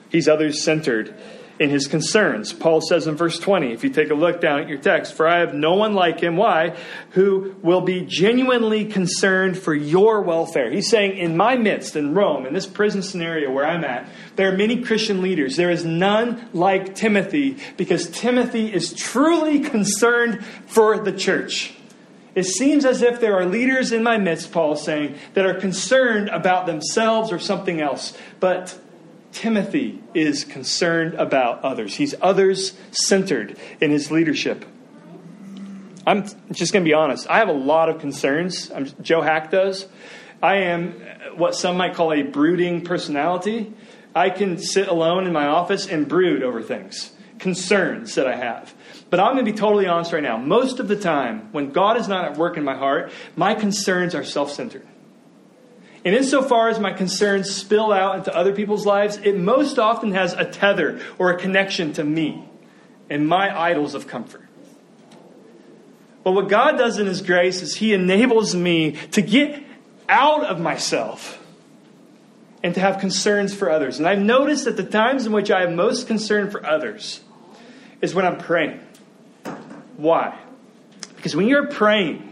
He's 0.09 0.27
others 0.27 0.63
centered 0.63 1.15
in 1.59 1.69
his 1.69 1.87
concerns. 1.87 2.53
Paul 2.53 2.81
says 2.81 3.07
in 3.07 3.15
verse 3.15 3.39
20, 3.39 3.71
if 3.71 3.83
you 3.83 3.89
take 3.89 4.09
a 4.09 4.15
look 4.15 4.41
down 4.41 4.59
at 4.59 4.67
your 4.67 4.79
text, 4.79 5.13
For 5.13 5.27
I 5.27 5.39
have 5.39 5.53
no 5.53 5.75
one 5.75 5.93
like 5.93 6.19
him. 6.19 6.37
Why? 6.37 6.75
Who 7.11 7.55
will 7.61 7.81
be 7.81 8.01
genuinely 8.01 8.85
concerned 8.85 9.57
for 9.57 9.73
your 9.73 10.21
welfare. 10.21 10.71
He's 10.71 10.89
saying, 10.89 11.17
in 11.17 11.37
my 11.37 11.55
midst, 11.55 11.95
in 11.95 12.13
Rome, 12.13 12.45
in 12.45 12.53
this 12.53 12.67
prison 12.67 13.01
scenario 13.03 13.51
where 13.51 13.65
I'm 13.65 13.83
at, 13.83 14.07
there 14.35 14.51
are 14.51 14.57
many 14.57 14.81
Christian 14.81 15.21
leaders. 15.21 15.55
There 15.55 15.71
is 15.71 15.85
none 15.85 16.49
like 16.53 16.95
Timothy 16.95 17.57
because 17.77 18.09
Timothy 18.09 18.73
is 18.73 18.93
truly 18.93 19.59
concerned 19.59 20.43
for 20.65 20.99
the 20.99 21.11
church. 21.11 21.73
It 22.33 22.45
seems 22.45 22.85
as 22.85 23.01
if 23.01 23.19
there 23.19 23.35
are 23.35 23.45
leaders 23.45 23.91
in 23.91 24.03
my 24.03 24.17
midst, 24.17 24.51
Paul 24.51 24.73
is 24.73 24.81
saying, 24.81 25.17
that 25.33 25.45
are 25.45 25.59
concerned 25.59 26.29
about 26.29 26.65
themselves 26.65 27.31
or 27.31 27.39
something 27.39 27.81
else. 27.81 28.17
But 28.39 28.79
Timothy 29.31 30.01
is 30.13 30.43
concerned 30.43 31.13
about 31.15 31.63
others. 31.63 31.95
He's 31.95 32.13
others 32.21 32.77
centered 32.91 33.57
in 33.79 33.91
his 33.91 34.11
leadership. 34.11 34.65
I'm 36.05 36.23
just 36.51 36.73
going 36.73 36.83
to 36.83 36.89
be 36.89 36.93
honest. 36.93 37.29
I 37.29 37.39
have 37.39 37.49
a 37.49 37.53
lot 37.53 37.89
of 37.89 37.99
concerns. 37.99 38.71
I'm, 38.71 38.87
Joe 39.01 39.21
Hack 39.21 39.51
does. 39.51 39.87
I 40.41 40.55
am 40.57 41.01
uh, 41.01 41.35
what 41.35 41.55
some 41.55 41.77
might 41.77 41.93
call 41.93 42.11
a 42.11 42.23
brooding 42.23 42.83
personality. 42.83 43.73
I 44.15 44.29
can 44.29 44.57
sit 44.57 44.87
alone 44.87 45.27
in 45.27 45.33
my 45.33 45.45
office 45.45 45.87
and 45.87 46.07
brood 46.07 46.43
over 46.43 46.61
things, 46.61 47.11
concerns 47.39 48.15
that 48.15 48.27
I 48.27 48.35
have. 48.35 48.73
But 49.09 49.19
I'm 49.19 49.33
going 49.33 49.45
to 49.45 49.51
be 49.51 49.57
totally 49.57 49.87
honest 49.87 50.11
right 50.11 50.23
now. 50.23 50.37
Most 50.37 50.79
of 50.79 50.87
the 50.87 50.95
time, 50.95 51.49
when 51.51 51.69
God 51.69 51.97
is 51.97 52.07
not 52.07 52.25
at 52.25 52.37
work 52.37 52.57
in 52.57 52.63
my 52.63 52.75
heart, 52.75 53.11
my 53.35 53.53
concerns 53.53 54.15
are 54.15 54.23
self 54.23 54.51
centered. 54.51 54.87
And 56.03 56.15
insofar 56.15 56.69
as 56.69 56.79
my 56.79 56.93
concerns 56.93 57.51
spill 57.51 57.91
out 57.91 58.17
into 58.17 58.35
other 58.35 58.53
people's 58.53 58.85
lives, 58.85 59.17
it 59.17 59.37
most 59.37 59.77
often 59.77 60.13
has 60.13 60.33
a 60.33 60.45
tether 60.45 60.99
or 61.19 61.31
a 61.31 61.37
connection 61.37 61.93
to 61.93 62.03
me 62.03 62.43
and 63.09 63.27
my 63.27 63.55
idols 63.57 63.93
of 63.93 64.07
comfort. 64.07 64.47
But 66.23 66.31
what 66.31 66.49
God 66.49 66.77
does 66.77 66.97
in 66.97 67.07
His 67.07 67.21
grace 67.21 67.61
is 67.61 67.75
He 67.75 67.93
enables 67.93 68.55
me 68.55 68.93
to 69.11 69.21
get 69.21 69.63
out 70.09 70.43
of 70.43 70.59
myself 70.59 71.37
and 72.63 72.73
to 72.75 72.79
have 72.79 72.99
concerns 72.99 73.53
for 73.53 73.69
others. 73.69 73.97
And 73.97 74.07
I've 74.07 74.19
noticed 74.19 74.65
that 74.65 74.77
the 74.77 74.83
times 74.83 75.25
in 75.25 75.31
which 75.31 75.49
I 75.49 75.61
have 75.61 75.71
most 75.71 76.07
concern 76.07 76.51
for 76.51 76.65
others 76.65 77.21
is 78.01 78.13
when 78.13 78.25
I'm 78.25 78.37
praying. 78.37 78.79
Why? 79.97 80.37
Because 81.15 81.35
when 81.35 81.47
you're 81.47 81.67
praying, 81.67 82.30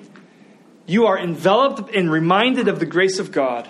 you 0.89 1.05
are 1.05 1.19
enveloped 1.19 1.93
and 1.93 2.11
reminded 2.11 2.67
of 2.67 2.79
the 2.79 2.85
grace 2.85 3.19
of 3.19 3.31
God. 3.31 3.69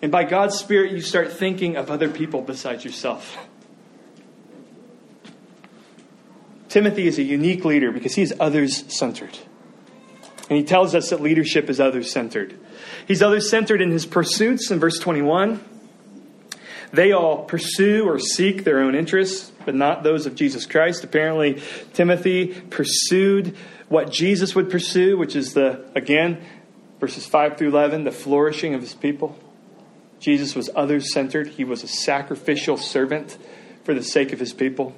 And 0.00 0.10
by 0.10 0.24
God's 0.24 0.58
Spirit, 0.58 0.92
you 0.92 1.02
start 1.02 1.30
thinking 1.30 1.76
of 1.76 1.90
other 1.90 2.08
people 2.08 2.40
besides 2.40 2.84
yourself. 2.86 3.36
Timothy 6.70 7.06
is 7.06 7.18
a 7.18 7.22
unique 7.22 7.66
leader 7.66 7.92
because 7.92 8.14
he 8.14 8.22
is 8.22 8.32
others 8.40 8.84
centered. 8.88 9.38
And 10.48 10.56
he 10.58 10.64
tells 10.64 10.94
us 10.94 11.10
that 11.10 11.20
leadership 11.20 11.68
is 11.68 11.80
others 11.80 12.10
centered. 12.10 12.58
He's 13.06 13.20
others 13.20 13.50
centered 13.50 13.82
in 13.82 13.90
his 13.90 14.06
pursuits 14.06 14.70
in 14.70 14.78
verse 14.78 14.98
21. 14.98 15.62
They 16.92 17.12
all 17.12 17.44
pursue 17.44 18.04
or 18.08 18.18
seek 18.18 18.64
their 18.64 18.80
own 18.80 18.94
interests, 18.94 19.52
but 19.64 19.74
not 19.74 20.02
those 20.02 20.26
of 20.26 20.34
Jesus 20.34 20.66
Christ. 20.66 21.04
Apparently, 21.04 21.62
Timothy 21.92 22.46
pursued 22.46 23.56
what 23.88 24.10
Jesus 24.10 24.54
would 24.54 24.70
pursue, 24.70 25.16
which 25.16 25.36
is 25.36 25.54
the, 25.54 25.84
again, 25.94 26.44
verses 27.00 27.26
5 27.26 27.56
through 27.56 27.68
11, 27.68 28.04
the 28.04 28.12
flourishing 28.12 28.74
of 28.74 28.80
his 28.80 28.94
people. 28.94 29.38
Jesus 30.18 30.54
was 30.54 30.70
others 30.74 31.12
centered, 31.12 31.48
he 31.48 31.64
was 31.64 31.82
a 31.82 31.88
sacrificial 31.88 32.76
servant 32.76 33.36
for 33.84 33.94
the 33.94 34.02
sake 34.02 34.32
of 34.32 34.40
his 34.40 34.52
people. 34.52 34.94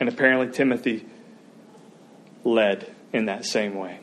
And 0.00 0.08
apparently, 0.08 0.50
Timothy 0.50 1.06
led 2.42 2.92
in 3.12 3.26
that 3.26 3.44
same 3.44 3.74
way. 3.74 4.00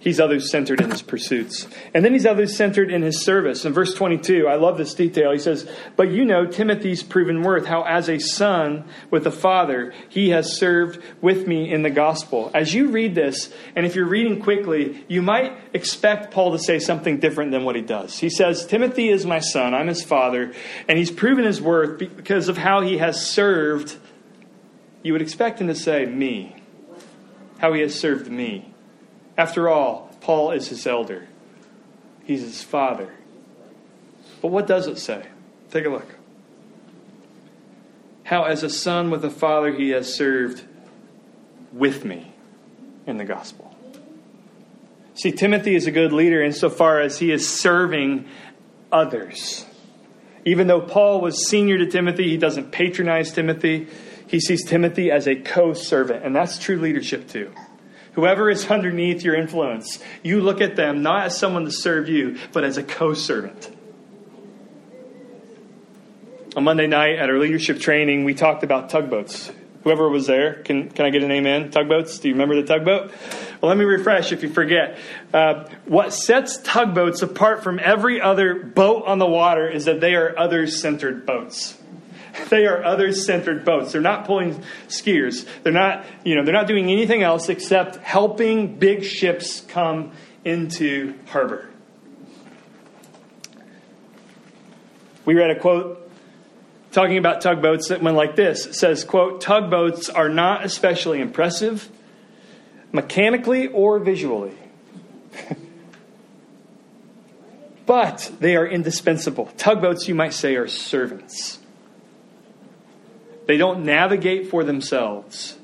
He's 0.00 0.20
others 0.20 0.48
centered 0.48 0.80
in 0.80 0.92
his 0.92 1.02
pursuits. 1.02 1.66
And 1.92 2.04
then 2.04 2.12
he's 2.12 2.24
others 2.24 2.56
centered 2.56 2.88
in 2.88 3.02
his 3.02 3.20
service. 3.20 3.64
In 3.64 3.72
verse 3.72 3.94
22, 3.94 4.46
I 4.46 4.54
love 4.54 4.78
this 4.78 4.94
detail. 4.94 5.32
He 5.32 5.40
says, 5.40 5.68
But 5.96 6.12
you 6.12 6.24
know 6.24 6.46
Timothy's 6.46 7.02
proven 7.02 7.42
worth, 7.42 7.66
how 7.66 7.82
as 7.82 8.08
a 8.08 8.20
son 8.20 8.84
with 9.10 9.26
a 9.26 9.32
father, 9.32 9.92
he 10.08 10.28
has 10.28 10.56
served 10.56 11.02
with 11.20 11.48
me 11.48 11.72
in 11.72 11.82
the 11.82 11.90
gospel. 11.90 12.48
As 12.54 12.72
you 12.72 12.90
read 12.90 13.16
this, 13.16 13.52
and 13.74 13.84
if 13.84 13.96
you're 13.96 14.06
reading 14.06 14.40
quickly, 14.40 15.04
you 15.08 15.20
might 15.20 15.58
expect 15.74 16.30
Paul 16.30 16.52
to 16.52 16.60
say 16.60 16.78
something 16.78 17.18
different 17.18 17.50
than 17.50 17.64
what 17.64 17.74
he 17.74 17.82
does. 17.82 18.16
He 18.16 18.30
says, 18.30 18.66
Timothy 18.66 19.08
is 19.08 19.26
my 19.26 19.40
son, 19.40 19.74
I'm 19.74 19.88
his 19.88 20.04
father, 20.04 20.52
and 20.88 20.96
he's 20.96 21.10
proven 21.10 21.44
his 21.44 21.60
worth 21.60 21.98
because 21.98 22.48
of 22.48 22.56
how 22.56 22.82
he 22.82 22.98
has 22.98 23.26
served. 23.26 23.96
You 25.02 25.12
would 25.12 25.22
expect 25.22 25.60
him 25.60 25.66
to 25.66 25.74
say, 25.74 26.06
Me. 26.06 26.54
How 27.58 27.72
he 27.72 27.80
has 27.80 27.98
served 27.98 28.30
me. 28.30 28.67
After 29.38 29.68
all, 29.68 30.10
Paul 30.20 30.50
is 30.50 30.66
his 30.68 30.84
elder, 30.84 31.28
he's 32.24 32.42
his 32.42 32.62
father. 32.62 33.14
But 34.42 34.48
what 34.48 34.66
does 34.66 34.88
it 34.88 34.98
say? 34.98 35.24
Take 35.70 35.86
a 35.86 35.88
look. 35.88 36.16
How, 38.24 38.44
as 38.44 38.62
a 38.62 38.68
son 38.68 39.10
with 39.10 39.24
a 39.24 39.30
father, 39.30 39.72
he 39.72 39.90
has 39.90 40.12
served 40.12 40.62
with 41.72 42.04
me 42.04 42.32
in 43.06 43.16
the 43.16 43.24
gospel. 43.24 43.74
See, 45.14 45.32
Timothy 45.32 45.74
is 45.74 45.86
a 45.86 45.90
good 45.90 46.12
leader 46.12 46.42
insofar 46.42 47.00
as 47.00 47.18
he 47.18 47.32
is 47.32 47.48
serving 47.48 48.26
others. 48.92 49.64
Even 50.44 50.66
though 50.66 50.80
Paul 50.80 51.20
was 51.20 51.48
senior 51.48 51.78
to 51.78 51.86
Timothy, 51.86 52.28
he 52.28 52.36
doesn't 52.36 52.70
patronize 52.70 53.32
Timothy. 53.32 53.88
He 54.26 54.40
sees 54.40 54.64
Timothy 54.64 55.10
as 55.10 55.26
a 55.26 55.34
co 55.34 55.72
servant, 55.72 56.24
and 56.24 56.34
that's 56.34 56.58
true 56.58 56.78
leadership 56.78 57.28
too. 57.28 57.52
Whoever 58.18 58.50
is 58.50 58.68
underneath 58.68 59.22
your 59.22 59.36
influence, 59.36 60.00
you 60.24 60.40
look 60.40 60.60
at 60.60 60.74
them 60.74 61.02
not 61.02 61.26
as 61.26 61.38
someone 61.38 61.66
to 61.66 61.70
serve 61.70 62.08
you, 62.08 62.36
but 62.52 62.64
as 62.64 62.76
a 62.76 62.82
co 62.82 63.14
servant. 63.14 63.70
On 66.56 66.64
Monday 66.64 66.88
night 66.88 67.20
at 67.20 67.30
our 67.30 67.38
leadership 67.38 67.78
training, 67.78 68.24
we 68.24 68.34
talked 68.34 68.64
about 68.64 68.90
tugboats. 68.90 69.52
Whoever 69.84 70.08
was 70.08 70.26
there, 70.26 70.54
can, 70.64 70.90
can 70.90 71.06
I 71.06 71.10
get 71.10 71.22
an 71.22 71.30
amen? 71.30 71.70
Tugboats? 71.70 72.18
Do 72.18 72.26
you 72.26 72.34
remember 72.34 72.60
the 72.60 72.66
tugboat? 72.66 73.12
Well, 73.60 73.68
let 73.68 73.78
me 73.78 73.84
refresh 73.84 74.32
if 74.32 74.42
you 74.42 74.48
forget. 74.48 74.98
Uh, 75.32 75.68
what 75.86 76.12
sets 76.12 76.58
tugboats 76.58 77.22
apart 77.22 77.62
from 77.62 77.78
every 77.78 78.20
other 78.20 78.56
boat 78.56 79.04
on 79.06 79.20
the 79.20 79.28
water 79.28 79.68
is 79.68 79.84
that 79.84 80.00
they 80.00 80.16
are 80.16 80.36
others 80.36 80.82
centered 80.82 81.24
boats. 81.24 81.77
They 82.48 82.66
are 82.66 82.84
others 82.84 83.24
centered 83.26 83.64
boats. 83.64 83.92
They're 83.92 84.00
not 84.00 84.24
pulling 84.26 84.62
skiers. 84.88 85.46
They're 85.62 85.72
not, 85.72 86.04
you 86.24 86.34
know, 86.34 86.44
they're 86.44 86.54
not 86.54 86.66
doing 86.66 86.90
anything 86.90 87.22
else 87.22 87.48
except 87.48 87.96
helping 87.96 88.78
big 88.78 89.04
ships 89.04 89.60
come 89.60 90.12
into 90.44 91.14
harbor. 91.26 91.68
We 95.24 95.34
read 95.34 95.50
a 95.50 95.60
quote 95.60 96.10
talking 96.92 97.18
about 97.18 97.42
tugboats 97.42 97.88
that 97.88 98.02
went 98.02 98.16
like 98.16 98.34
this. 98.34 98.66
It 98.66 98.74
says, 98.74 99.04
quote, 99.04 99.40
tugboats 99.40 100.08
are 100.08 100.28
not 100.28 100.64
especially 100.64 101.20
impressive 101.20 101.90
mechanically 102.92 103.68
or 103.68 103.98
visually. 103.98 104.54
but 107.86 108.30
they 108.40 108.56
are 108.56 108.66
indispensable. 108.66 109.46
Tugboats, 109.56 110.08
you 110.08 110.14
might 110.14 110.32
say, 110.32 110.56
are 110.56 110.68
servants. 110.68 111.58
They 113.48 113.56
don't 113.56 113.82
navigate 113.86 114.50
for 114.50 114.62
themselves, 114.62 115.56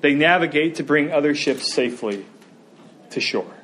they 0.00 0.14
navigate 0.14 0.76
to 0.76 0.82
bring 0.82 1.12
other 1.12 1.34
ships 1.34 1.70
safely 1.70 2.24
to 3.10 3.20
shore. 3.20 3.54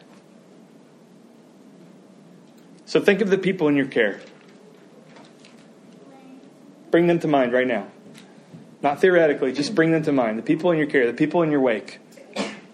So 2.85 3.01
think 3.01 3.23
of 3.23 3.31
the 3.31 3.39
people 3.39 3.69
in 3.69 3.77
your 3.77 3.87
care. 3.87 4.21
Bring 6.91 7.07
them 7.07 7.21
to 7.21 7.27
mind 7.27 7.55
right 7.55 7.67
now. 7.67 7.87
Not 8.83 9.01
theoretically, 9.01 9.55
just 9.55 9.75
bring 9.75 9.93
them 9.93 10.03
to 10.03 10.13
mind. 10.13 10.39
The 10.39 10.43
people 10.43 10.71
in 10.71 10.77
your 10.77 10.89
care, 10.89 11.07
the 11.07 11.17
people 11.17 11.41
in 11.43 11.51
your 11.51 11.63
wake, 11.63 12.01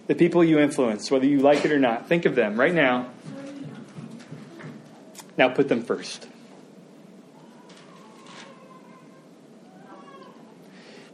the 0.08 0.16
people 0.16 0.42
you 0.42 0.58
influence, 0.58 1.08
whether 1.08 1.26
you 1.26 1.38
like 1.38 1.64
it 1.64 1.70
or 1.70 1.78
not. 1.78 2.08
Think 2.08 2.26
of 2.26 2.34
them 2.34 2.58
right 2.58 2.74
now. 2.74 3.10
Now 5.36 5.50
put 5.50 5.68
them 5.68 5.84
first. 5.84 6.26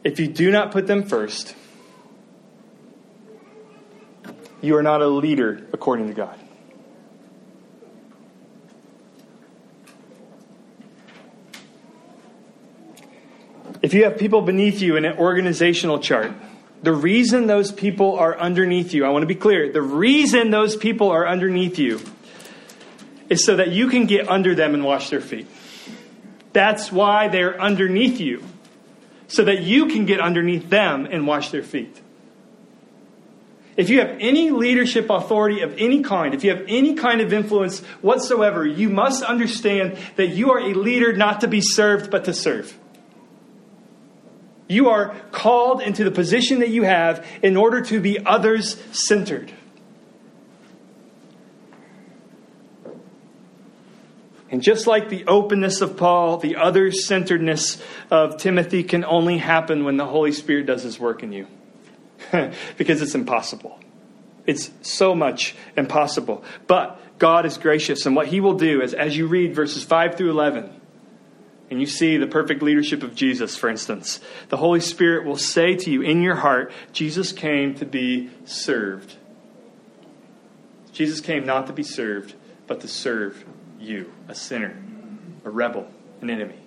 If 0.05 0.21
you 0.21 0.29
do 0.29 0.51
not 0.51 0.71
put 0.71 0.87
them 0.87 1.03
first, 1.03 1.57
you 4.61 4.77
are 4.77 4.83
not 4.83 5.01
a 5.01 5.09
leader 5.09 5.67
according 5.73 6.09
to 6.09 6.15
God. 6.15 6.39
If 13.81 13.93
you 13.93 14.05
have 14.05 14.19
people 14.19 14.43
beneath 14.43 14.81
you 14.81 14.97
in 14.97 15.05
an 15.05 15.19
organizational 15.19 15.99
chart, 15.99 16.33
the 16.83 16.93
reason 16.93 17.47
those 17.47 17.73
people 17.73 18.19
are 18.19 18.39
underneath 18.39 18.93
you, 18.93 19.07
I 19.07 19.09
want 19.09 19.23
to 19.23 19.27
be 19.27 19.35
clear, 19.35 19.73
the 19.73 19.83
reason 19.83 20.51
those 20.51 20.77
people 20.77 21.11
are 21.11 21.27
underneath 21.27 21.79
you 21.79 22.01
is 23.31 23.45
so 23.45 23.57
that 23.57 23.73
you 23.73 23.89
can 23.89 24.07
get 24.07 24.29
under 24.29 24.55
them 24.55 24.75
and 24.75 24.85
wash 24.85 25.09
their 25.09 25.21
feet. 25.21 25.47
That's 26.53 26.93
why 26.93 27.29
they're 27.29 27.61
underneath 27.61 28.21
you 28.21 28.43
so 29.35 29.45
that 29.45 29.63
you 29.63 29.87
can 29.87 30.07
get 30.07 30.21
underneath 30.21 30.71
them 30.71 31.07
and 31.11 31.27
wash 31.27 31.51
their 31.51 31.63
feet. 31.63 32.01
If 33.77 33.91
you 33.91 33.99
have 33.99 34.17
any 34.21 34.51
leadership 34.51 35.11
authority 35.11 35.63
of 35.63 35.75
any 35.79 36.03
kind, 36.03 36.33
if 36.33 36.45
you 36.45 36.51
have 36.51 36.65
any 36.69 36.95
kind 36.95 37.21
of 37.21 37.33
influence 37.33 37.81
whatsoever, 38.03 38.65
you 38.65 38.89
must 38.89 39.25
understand 39.25 39.99
that 40.17 40.29
you 40.29 40.53
are 40.53 40.61
a 40.61 40.75
leader 40.75 41.13
not 41.13 41.41
to 41.41 41.49
be 41.49 41.61
served, 41.61 42.11
but 42.11 42.25
to 42.27 42.33
serve. 42.33 42.79
You 44.69 44.91
are 44.91 45.15
called 45.33 45.83
into 45.83 46.05
the 46.05 46.11
position 46.11 46.61
that 46.61 46.71
you 46.71 46.85
have 46.85 47.27
in 47.43 47.57
order 47.57 47.81
to 47.83 48.01
be 48.01 48.25
others 48.25 48.81
centered. 48.93 49.53
And 54.55 54.63
just 54.63 54.87
like 54.87 55.09
the 55.09 55.27
openness 55.27 55.81
of 55.81 55.97
Paul, 55.97 56.37
the 56.37 56.55
other 56.55 56.93
centeredness 56.93 57.83
of 58.09 58.37
Timothy 58.37 58.85
can 58.85 59.05
only 59.05 59.39
happen 59.39 59.83
when 59.83 59.97
the 59.97 60.07
Holy 60.07 60.31
Spirit 60.31 60.67
does 60.67 60.85
his 60.85 60.97
work 60.97 61.25
in 61.25 61.33
you. 61.33 61.49
because 62.79 63.03
it's 63.03 63.17
impossible. 63.17 63.81
It's 64.47 64.71
so 64.83 65.13
much 65.13 65.57
impossible. 65.77 66.45
But 66.69 67.19
God 67.19 67.47
is 67.47 67.59
gracious, 67.59 68.07
and 68.07 68.15
what 68.15 68.29
he 68.29 68.39
will 68.39 68.55
do 68.55 68.81
is, 68.81 68.95
as 68.95 69.17
you 69.17 69.27
read 69.27 69.57
verses 69.57 69.83
5 69.83 70.15
through 70.15 70.31
11, 70.31 70.71
and 71.73 71.81
you 71.81 71.87
see 71.87 72.17
the 72.17 72.29
perfect 72.29 72.63
leadership 72.63 73.03
of 73.03 73.17
Jesus, 73.17 73.57
for 73.57 73.69
instance, 73.69 74.21
the 74.51 74.59
Holy 74.59 74.79
Spirit 74.79 75.27
will 75.27 75.35
say 75.35 75.75
to 75.75 75.91
you 75.91 76.01
in 76.01 76.23
your 76.23 76.37
heart, 76.37 76.71
Jesus 76.93 77.33
came 77.33 77.75
to 77.75 77.85
be 77.85 78.31
served. 78.45 79.17
Jesus 80.93 81.21
came 81.21 81.45
not 81.45 81.67
to 81.67 81.73
be 81.73 81.83
served, 81.83 82.35
but 82.69 82.83
to 82.83 82.87
serve 82.87 83.45
you, 83.79 84.13
a 84.29 84.35
sinner, 84.35 84.77
a 85.45 85.51
rebel, 85.51 85.89
an 86.21 86.31
enemy. 86.31 86.59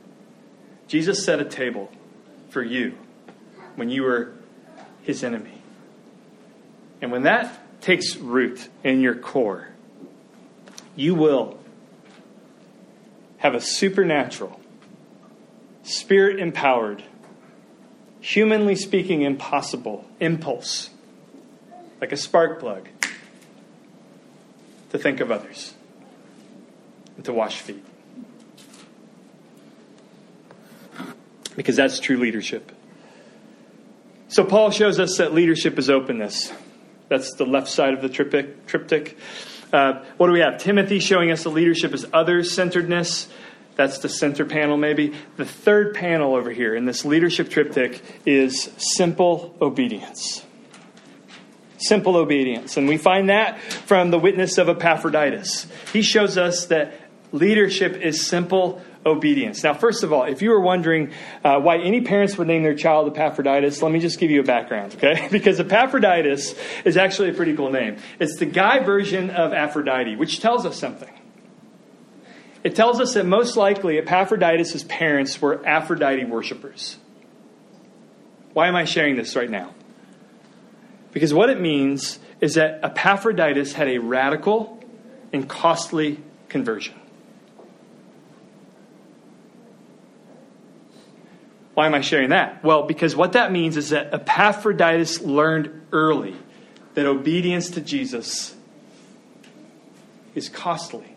Jesus 0.88 1.26
set 1.26 1.40
a 1.40 1.46
table 1.46 1.92
for 2.50 2.64
you 2.64 2.98
when 3.76 3.90
you 3.90 4.04
were 4.04 4.34
his 5.04 5.24
enemy. 5.24 5.62
And 7.02 7.12
when 7.12 7.24
that 7.24 7.82
takes 7.82 8.16
root 8.18 8.70
in 8.84 9.02
your 9.02 9.16
core, 9.16 9.70
you 10.96 11.14
will 11.14 11.60
have 13.38 13.54
a 13.54 13.62
supernatural, 13.62 14.60
spirit 15.84 16.40
empowered, 16.40 17.04
humanly 18.20 18.76
speaking, 18.76 19.22
impossible 19.22 20.06
impulse, 20.20 20.90
like 22.02 22.12
a 22.12 22.18
spark 22.18 22.60
plug, 22.60 22.90
to 24.90 24.98
think 24.98 25.20
of 25.20 25.30
others 25.30 25.74
to 27.24 27.34
wash 27.34 27.60
feet. 27.60 27.84
Because 31.56 31.76
that's 31.76 32.00
true 32.00 32.18
leadership. 32.18 32.72
So, 34.30 34.44
Paul 34.44 34.72
shows 34.72 35.00
us 35.00 35.18
that 35.18 35.34
leadership 35.34 35.80
is 35.80 35.90
openness. 35.90 36.52
That's 37.10 37.34
the 37.34 37.46
left 37.46 37.70
side 37.70 37.94
of 37.94 38.02
the 38.02 38.10
triptych. 38.10 39.18
Uh, 39.72 40.04
what 40.18 40.28
do 40.28 40.34
we 40.34 40.42
have? 40.42 40.60
Timothy 40.60 41.00
showing 41.00 41.32
us 41.32 41.44
the 41.44 41.50
leadership 41.50 41.94
is 41.94 42.06
others 42.14 42.52
centeredness. 42.52 43.28
That's 43.76 44.00
the 44.00 44.10
center 44.10 44.46
panel, 44.46 44.76
maybe. 44.76 45.14
The 45.38 45.46
third 45.46 45.94
panel 45.94 46.36
over 46.36 46.52
here 46.52 46.76
in 46.76 46.86
this 46.86 47.06
leadership 47.06 47.50
triptych 47.50 48.02
is 48.26 48.70
simple 48.78 49.56
obedience. 49.62 50.44
Simple 51.78 52.18
obedience. 52.18 52.76
And 52.76 52.88
we 52.88 52.98
find 52.98 53.30
that 53.30 53.62
from 53.62 54.10
the 54.10 54.18
witness 54.18 54.58
of 54.58 54.68
Epaphroditus. 54.68 55.68
He 55.94 56.02
shows 56.02 56.38
us 56.38 56.66
that 56.68 56.94
Leadership 57.32 57.98
is 57.98 58.26
simple 58.26 58.82
obedience. 59.06 59.64
Now, 59.64 59.74
first 59.74 60.04
of 60.04 60.14
all, 60.14 60.24
if 60.24 60.42
you 60.42 60.50
were 60.50 60.62
wondering 60.62 61.12
uh, 61.44 61.60
why 61.60 61.78
any 61.78 62.02
parents 62.02 62.38
would 62.38 62.48
name 62.48 62.64
their 62.64 62.76
child 62.76 63.08
Epaphroditus, 63.08 63.82
let 63.82 63.92
me 63.92 64.00
just 64.00 64.20
give 64.20 64.32
you 64.32 64.42
a 64.42 64.44
background, 64.44 64.96
okay? 64.96 65.28
because 65.32 65.60
Epaphroditus 65.60 66.56
is 66.86 66.98
actually 66.98 67.30
a 67.30 67.34
pretty 67.34 67.56
cool 67.56 67.72
name. 67.72 67.98
It's 68.20 68.38
the 68.38 68.46
guy 68.46 68.80
version 68.80 69.30
of 69.30 69.54
Aphrodite, 69.54 70.16
which 70.16 70.40
tells 70.40 70.66
us 70.66 70.78
something. 70.78 71.14
It 72.64 72.76
tells 72.76 73.00
us 73.00 73.14
that 73.14 73.26
most 73.26 73.56
likely 73.56 73.98
Epaphroditus' 73.98 74.84
parents 74.84 75.42
were 75.42 75.66
Aphrodite 75.66 76.26
worshippers. 76.26 76.98
Why 78.54 78.68
am 78.68 78.76
I 78.76 78.86
sharing 78.86 79.16
this 79.16 79.36
right 79.36 79.50
now? 79.50 79.74
Because 81.12 81.34
what 81.34 81.50
it 81.50 81.60
means 81.60 82.20
is 82.42 82.56
that 82.56 82.80
Epaphroditus 82.84 83.74
had 83.74 83.88
a 83.88 84.00
radical 84.00 84.84
and 85.32 85.48
costly 85.48 86.20
conversion. 86.50 86.96
Why 91.78 91.86
am 91.86 91.94
I 91.94 92.02
sharing 92.02 92.30
that? 92.30 92.64
Well, 92.64 92.88
because 92.88 93.16
what 93.16 93.34
that 93.34 93.52
means 93.52 93.78
is 93.78 93.92
that 93.92 94.12
Epaphroditus 94.12 95.22
learned 95.22 95.70
early 95.92 96.36
that 96.96 97.06
obedience 97.06 97.70
to 97.70 97.82
Jesus 97.82 98.56
is 100.34 100.50
costly. 100.50 101.16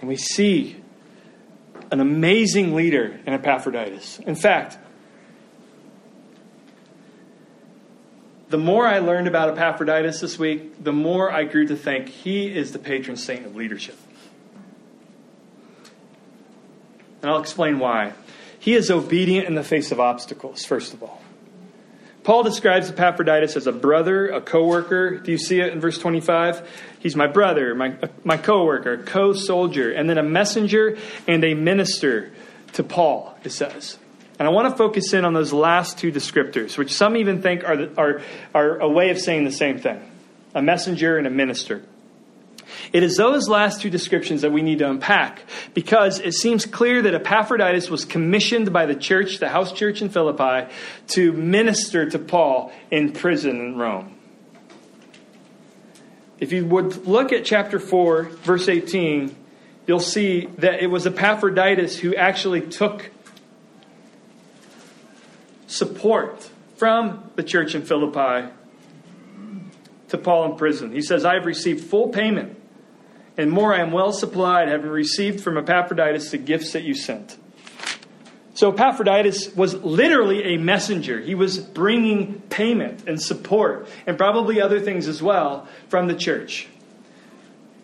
And 0.00 0.08
we 0.08 0.16
see 0.16 0.76
an 1.92 2.00
amazing 2.00 2.74
leader 2.74 3.20
in 3.26 3.34
Epaphroditus. 3.34 4.20
In 4.20 4.36
fact, 4.36 4.78
the 8.54 8.58
more 8.58 8.86
I 8.86 9.00
learned 9.00 9.26
about 9.26 9.58
Epaphroditus 9.58 10.20
this 10.20 10.38
week, 10.38 10.84
the 10.84 10.92
more 10.92 11.28
I 11.28 11.42
grew 11.42 11.66
to 11.66 11.74
think 11.74 12.08
he 12.08 12.54
is 12.54 12.70
the 12.70 12.78
patron 12.78 13.16
saint 13.16 13.44
of 13.44 13.56
leadership. 13.56 13.98
And 17.20 17.32
I'll 17.32 17.40
explain 17.40 17.80
why. 17.80 18.12
He 18.60 18.74
is 18.74 18.92
obedient 18.92 19.48
in 19.48 19.56
the 19.56 19.64
face 19.64 19.90
of 19.90 19.98
obstacles, 19.98 20.64
first 20.64 20.94
of 20.94 21.02
all. 21.02 21.20
Paul 22.22 22.44
describes 22.44 22.88
Epaphroditus 22.88 23.56
as 23.56 23.66
a 23.66 23.72
brother, 23.72 24.28
a 24.28 24.40
co 24.40 24.64
worker. 24.68 25.18
Do 25.18 25.32
you 25.32 25.38
see 25.38 25.58
it 25.58 25.72
in 25.72 25.80
verse 25.80 25.98
25? 25.98 26.94
He's 27.00 27.16
my 27.16 27.26
brother, 27.26 27.74
my, 27.74 27.96
my 28.22 28.36
co 28.36 28.64
worker, 28.64 28.98
co 28.98 29.32
soldier, 29.32 29.90
and 29.90 30.08
then 30.08 30.16
a 30.16 30.22
messenger 30.22 30.96
and 31.26 31.42
a 31.42 31.54
minister 31.54 32.30
to 32.74 32.84
Paul, 32.84 33.36
it 33.42 33.50
says. 33.50 33.98
And 34.44 34.50
I 34.50 34.52
want 34.52 34.70
to 34.70 34.76
focus 34.76 35.14
in 35.14 35.24
on 35.24 35.32
those 35.32 35.54
last 35.54 35.96
two 35.96 36.12
descriptors, 36.12 36.76
which 36.76 36.92
some 36.92 37.16
even 37.16 37.40
think 37.40 37.64
are, 37.64 37.78
the, 37.78 37.98
are, 37.98 38.20
are 38.54 38.78
a 38.78 38.86
way 38.86 39.08
of 39.08 39.18
saying 39.18 39.44
the 39.44 39.50
same 39.50 39.78
thing 39.78 40.02
a 40.54 40.60
messenger 40.60 41.16
and 41.16 41.26
a 41.26 41.30
minister. 41.30 41.82
It 42.92 43.02
is 43.02 43.16
those 43.16 43.48
last 43.48 43.80
two 43.80 43.88
descriptions 43.88 44.42
that 44.42 44.52
we 44.52 44.60
need 44.60 44.80
to 44.80 44.90
unpack 44.90 45.44
because 45.72 46.20
it 46.20 46.34
seems 46.34 46.66
clear 46.66 47.00
that 47.00 47.14
Epaphroditus 47.14 47.88
was 47.88 48.04
commissioned 48.04 48.70
by 48.70 48.84
the 48.84 48.94
church, 48.94 49.38
the 49.38 49.48
house 49.48 49.72
church 49.72 50.02
in 50.02 50.10
Philippi, 50.10 50.70
to 51.08 51.32
minister 51.32 52.10
to 52.10 52.18
Paul 52.18 52.70
in 52.90 53.12
prison 53.12 53.58
in 53.58 53.78
Rome. 53.78 54.14
If 56.38 56.52
you 56.52 56.66
would 56.66 57.06
look 57.06 57.32
at 57.32 57.46
chapter 57.46 57.78
4, 57.80 58.24
verse 58.24 58.68
18, 58.68 59.34
you'll 59.86 60.00
see 60.00 60.48
that 60.58 60.82
it 60.82 60.88
was 60.88 61.06
Epaphroditus 61.06 61.98
who 61.98 62.14
actually 62.14 62.60
took 62.60 63.10
support 65.66 66.50
from 66.76 67.30
the 67.36 67.42
church 67.42 67.74
in 67.74 67.82
Philippi 67.82 68.48
to 70.08 70.18
Paul 70.18 70.52
in 70.52 70.56
prison. 70.56 70.92
He 70.92 71.02
says, 71.02 71.24
I 71.24 71.34
have 71.34 71.46
received 71.46 71.84
full 71.84 72.08
payment, 72.08 72.60
and 73.36 73.50
more 73.50 73.74
I 73.74 73.80
am 73.80 73.92
well 73.92 74.12
supplied, 74.12 74.68
having 74.68 74.90
received 74.90 75.42
from 75.42 75.56
Epaphroditus 75.56 76.30
the 76.30 76.38
gifts 76.38 76.72
that 76.72 76.82
you 76.82 76.94
sent. 76.94 77.36
So 78.54 78.70
Epaphroditus 78.70 79.54
was 79.56 79.74
literally 79.74 80.54
a 80.54 80.58
messenger. 80.58 81.20
He 81.20 81.34
was 81.34 81.58
bringing 81.58 82.40
payment 82.42 83.08
and 83.08 83.20
support, 83.20 83.88
and 84.06 84.16
probably 84.16 84.60
other 84.60 84.78
things 84.78 85.08
as 85.08 85.20
well, 85.20 85.68
from 85.88 86.06
the 86.06 86.14
church. 86.14 86.68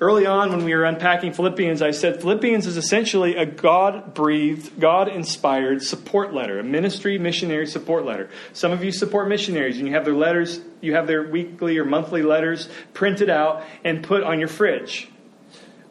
Early 0.00 0.24
on, 0.24 0.50
when 0.50 0.64
we 0.64 0.74
were 0.74 0.84
unpacking 0.84 1.34
Philippians, 1.34 1.82
I 1.82 1.90
said 1.90 2.22
Philippians 2.22 2.66
is 2.66 2.78
essentially 2.78 3.36
a 3.36 3.44
God 3.44 4.14
breathed, 4.14 4.80
God 4.80 5.08
inspired 5.08 5.82
support 5.82 6.32
letter, 6.32 6.58
a 6.58 6.64
ministry 6.64 7.18
missionary 7.18 7.66
support 7.66 8.06
letter. 8.06 8.30
Some 8.54 8.72
of 8.72 8.82
you 8.82 8.92
support 8.92 9.28
missionaries 9.28 9.76
and 9.76 9.86
you 9.86 9.92
have 9.92 10.06
their 10.06 10.14
letters, 10.14 10.58
you 10.80 10.94
have 10.94 11.06
their 11.06 11.30
weekly 11.30 11.76
or 11.76 11.84
monthly 11.84 12.22
letters 12.22 12.70
printed 12.94 13.28
out 13.28 13.62
and 13.84 14.02
put 14.02 14.22
on 14.22 14.38
your 14.38 14.48
fridge. 14.48 15.06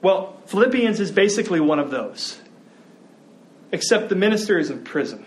Well, 0.01 0.41
Philippians 0.47 0.99
is 0.99 1.11
basically 1.11 1.59
one 1.59 1.77
of 1.77 1.91
those, 1.91 2.39
except 3.71 4.09
the 4.09 4.15
minister 4.15 4.57
is 4.57 4.71
in 4.71 4.83
prison. 4.83 5.23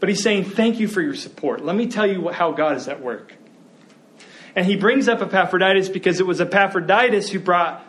But 0.00 0.08
he's 0.08 0.22
saying, 0.22 0.44
Thank 0.44 0.80
you 0.80 0.88
for 0.88 1.02
your 1.02 1.14
support. 1.14 1.62
Let 1.62 1.76
me 1.76 1.88
tell 1.88 2.06
you 2.06 2.30
how 2.30 2.52
God 2.52 2.78
is 2.78 2.88
at 2.88 3.02
work. 3.02 3.34
And 4.56 4.66
he 4.66 4.76
brings 4.76 5.08
up 5.08 5.20
Epaphroditus 5.20 5.88
because 5.88 6.20
it 6.20 6.26
was 6.26 6.40
Epaphroditus 6.40 7.28
who 7.30 7.40
brought 7.40 7.84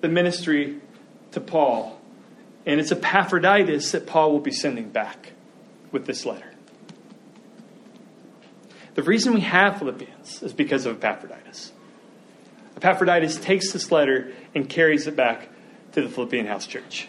the 0.00 0.08
ministry 0.08 0.78
to 1.32 1.40
Paul. 1.40 2.00
And 2.64 2.80
it's 2.80 2.92
Epaphroditus 2.92 3.92
that 3.92 4.06
Paul 4.06 4.32
will 4.32 4.40
be 4.40 4.52
sending 4.52 4.90
back 4.90 5.32
with 5.90 6.06
this 6.06 6.24
letter. 6.24 6.52
The 8.94 9.02
reason 9.02 9.34
we 9.34 9.40
have 9.42 9.78
Philippians 9.78 10.42
is 10.42 10.52
because 10.52 10.86
of 10.86 10.96
Epaphroditus. 10.96 11.72
Epaphroditus 12.76 13.36
takes 13.36 13.72
this 13.72 13.90
letter 13.90 14.32
and 14.54 14.68
carries 14.68 15.06
it 15.06 15.16
back 15.16 15.48
to 15.92 16.02
the 16.02 16.08
Philippian 16.08 16.46
house 16.46 16.66
church. 16.66 17.08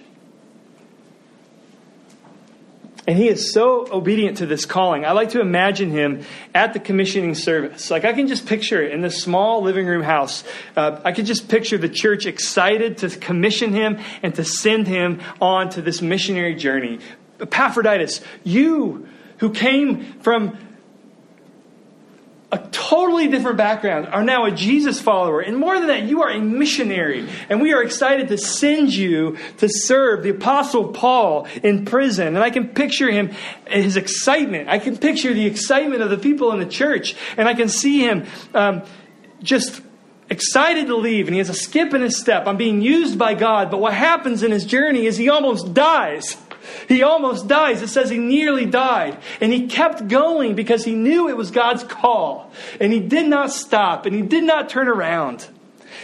And 3.07 3.17
he 3.17 3.29
is 3.29 3.53
so 3.53 3.87
obedient 3.89 4.39
to 4.39 4.45
this 4.45 4.65
calling. 4.65 5.05
I 5.05 5.13
like 5.13 5.29
to 5.29 5.39
imagine 5.39 5.91
him 5.91 6.25
at 6.53 6.73
the 6.73 6.79
commissioning 6.79 7.35
service. 7.35 7.89
Like 7.89 8.03
I 8.03 8.11
can 8.11 8.27
just 8.27 8.45
picture 8.45 8.83
it 8.83 8.91
in 8.91 9.01
this 9.01 9.23
small 9.23 9.61
living 9.61 9.85
room 9.87 10.03
house. 10.03 10.43
Uh, 10.75 10.99
I 11.05 11.13
can 11.13 11.25
just 11.25 11.47
picture 11.47 11.77
the 11.77 11.87
church 11.87 12.25
excited 12.25 12.97
to 12.97 13.09
commission 13.09 13.71
him 13.71 13.99
and 14.21 14.35
to 14.35 14.43
send 14.43 14.87
him 14.87 15.21
on 15.39 15.69
to 15.69 15.81
this 15.81 16.01
missionary 16.01 16.55
journey. 16.55 16.99
Epaphroditus, 17.39 18.19
you 18.43 19.07
who 19.37 19.51
came 19.51 20.19
from 20.19 20.57
a 22.49 22.59
totally 22.71 23.27
different 23.27 23.57
background, 23.57 24.07
are 24.07 24.23
now 24.23 24.45
a 24.45 24.51
Jesus 24.51 25.01
follower. 25.01 25.41
And 25.41 25.57
more 25.57 25.77
than 25.77 25.87
that, 25.87 26.03
you 26.03 26.21
are 26.21 26.29
a 26.29 26.39
missionary. 26.39 27.27
And 27.49 27.61
we 27.61 27.73
are 27.73 27.83
excited 27.83 28.29
to 28.29 28.37
send 28.37 28.93
you 28.93 29.37
to 29.57 29.67
serve 29.67 30.23
the 30.23 30.29
Apostle 30.29 30.93
Paul 30.93 31.45
in 31.61 31.83
prison. 31.83 32.27
And 32.27 32.39
I 32.39 32.49
can 32.49 32.69
picture 32.69 33.11
him, 33.11 33.31
his 33.67 33.97
excitement. 33.97 34.69
I 34.69 34.79
can 34.79 34.97
picture 34.97 35.33
the 35.33 35.45
excitement 35.45 36.01
of 36.01 36.09
the 36.09 36.17
people 36.17 36.53
in 36.53 36.59
the 36.59 36.65
church. 36.65 37.15
And 37.35 37.49
I 37.49 37.53
can 37.53 37.67
see 37.67 37.99
him 37.99 38.25
um, 38.53 38.83
just 39.43 39.81
excited 40.29 40.87
to 40.87 40.95
leave. 40.95 41.27
And 41.27 41.35
he 41.35 41.39
has 41.39 41.49
a 41.49 41.53
skip 41.53 41.93
in 41.93 42.01
his 42.01 42.17
step. 42.17 42.47
I'm 42.47 42.57
being 42.57 42.81
used 42.81 43.19
by 43.19 43.33
God. 43.33 43.69
But 43.69 43.81
what 43.81 43.93
happens 43.93 44.41
in 44.41 44.51
his 44.51 44.63
journey 44.63 45.05
is 45.05 45.17
he 45.17 45.27
almost 45.27 45.73
dies. 45.73 46.37
He 46.87 47.03
almost 47.03 47.47
dies. 47.47 47.81
It 47.81 47.89
says 47.89 48.09
he 48.09 48.17
nearly 48.17 48.65
died. 48.65 49.17
And 49.41 49.51
he 49.51 49.67
kept 49.67 50.07
going 50.07 50.55
because 50.55 50.83
he 50.83 50.93
knew 50.93 51.29
it 51.29 51.37
was 51.37 51.51
God's 51.51 51.83
call. 51.83 52.51
And 52.79 52.93
he 52.93 52.99
did 52.99 53.27
not 53.27 53.51
stop 53.51 54.05
and 54.05 54.15
he 54.15 54.21
did 54.21 54.43
not 54.43 54.69
turn 54.69 54.87
around. 54.87 55.47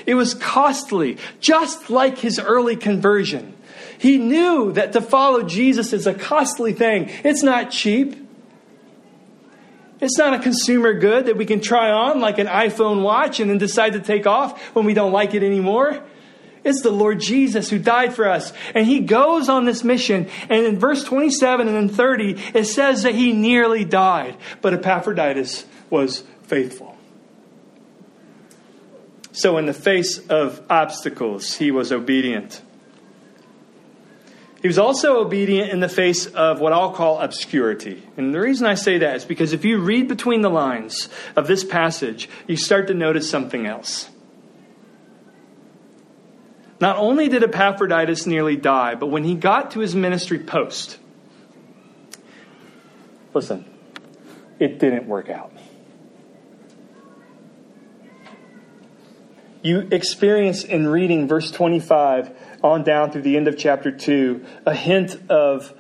It 0.06 0.16
was 0.16 0.34
costly, 0.34 1.18
just 1.40 1.90
like 1.90 2.18
his 2.18 2.40
early 2.40 2.76
conversion. 2.76 3.54
He 3.98 4.18
knew 4.18 4.74
that 4.74 4.94
to 4.94 5.02
follow 5.02 5.44
Jesus 5.44 5.94
is 5.94 6.08
a 6.08 6.14
costly 6.14 6.74
thing. 6.74 7.10
It's 7.24 7.44
not 7.44 7.72
cheap. 7.72 8.18
It's 10.02 10.18
not 10.18 10.34
a 10.34 10.40
consumer 10.40 10.94
good 10.94 11.28
that 11.28 11.38
we 11.38 11.46
can 11.46 11.62
try 11.62 11.90
on 11.90 12.20
like 12.20 12.38
an 12.38 12.48
iPhone 12.48 13.04
watch 13.04 13.40
and 13.40 13.50
then 13.50 13.58
decide 13.58 13.94
to 13.94 14.02
take 14.02 14.28
off 14.28 14.62
when 14.76 14.84
we 14.84 14.94
don't 14.94 15.14
like 15.14 15.34
it 15.34 15.44
anymore. 15.44 16.04
It's 16.64 16.82
the 16.82 16.92
Lord 16.92 17.20
Jesus 17.20 17.70
who 17.70 17.78
died 17.78 18.14
for 18.14 18.28
us. 18.28 18.54
And 18.74 18.86
he 18.86 19.02
goes 19.02 19.50
on 19.50 19.66
this 19.66 19.84
mission. 19.84 20.30
And 20.50 20.66
in 20.66 20.80
verse 20.80 21.04
27 21.04 21.68
and 21.68 21.76
then 21.76 21.90
30, 21.90 22.38
it 22.54 22.66
says 22.66 23.04
that 23.04 23.16
he 23.16 23.34
nearly 23.34 23.84
died. 23.84 24.38
But 24.62 24.74
Epaphroditus 24.74 25.66
was 25.90 26.24
faithful. 26.44 26.98
So, 29.36 29.58
in 29.58 29.66
the 29.66 29.74
face 29.74 30.20
of 30.28 30.62
obstacles, 30.70 31.56
he 31.56 31.72
was 31.72 31.92
obedient. 31.92 32.62
He 34.62 34.68
was 34.68 34.78
also 34.78 35.18
obedient 35.18 35.72
in 35.72 35.82
the 35.82 35.90
face 35.90 36.28
of 36.28 36.62
what 36.62 36.72
I'll 36.72 36.94
call 36.94 37.20
obscurity. 37.20 38.02
And 38.16 38.34
the 38.34 38.40
reason 38.40 38.66
I 38.66 38.76
say 38.76 39.00
that 39.00 39.18
is 39.18 39.26
because 39.26 39.52
if 39.52 39.66
you 39.66 39.80
read 39.80 40.08
between 40.08 40.42
the 40.42 40.50
lines 40.50 41.10
of 41.36 41.48
this 41.48 41.66
passage, 41.66 42.30
you 42.48 42.56
start 42.56 42.88
to 42.88 42.94
notice 42.94 43.30
something 43.30 43.66
else. 43.66 44.10
Not 46.84 46.98
only 46.98 47.30
did 47.30 47.44
Epaphroditus 47.44 48.28
nearly 48.28 48.58
die, 48.58 48.96
but 48.96 49.08
when 49.08 49.24
he 49.24 49.36
got 49.36 49.72
to 49.72 49.80
his 49.80 49.96
ministry 49.96 50.38
post, 50.38 51.00
listen, 53.34 53.64
it 54.60 54.80
didn't 54.80 55.08
work 55.08 55.30
out. 55.30 55.54
You 59.62 59.88
experience 59.92 60.66
in 60.66 60.86
reading 60.86 61.26
verse 61.26 61.52
25 61.52 62.32
on 62.62 62.84
down 62.84 63.12
through 63.12 63.22
the 63.22 63.38
end 63.38 63.48
of 63.48 63.58
chapter 63.58 63.90
2 63.90 64.46
a 64.66 64.76
hint 64.76 65.18
of 65.30 65.74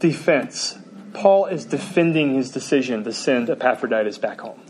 defense. 0.00 0.76
Paul 1.14 1.46
is 1.46 1.64
defending 1.64 2.34
his 2.34 2.50
decision 2.50 3.04
to 3.04 3.12
send 3.14 3.48
Epaphroditus 3.48 4.18
back 4.18 4.42
home. 4.42 4.63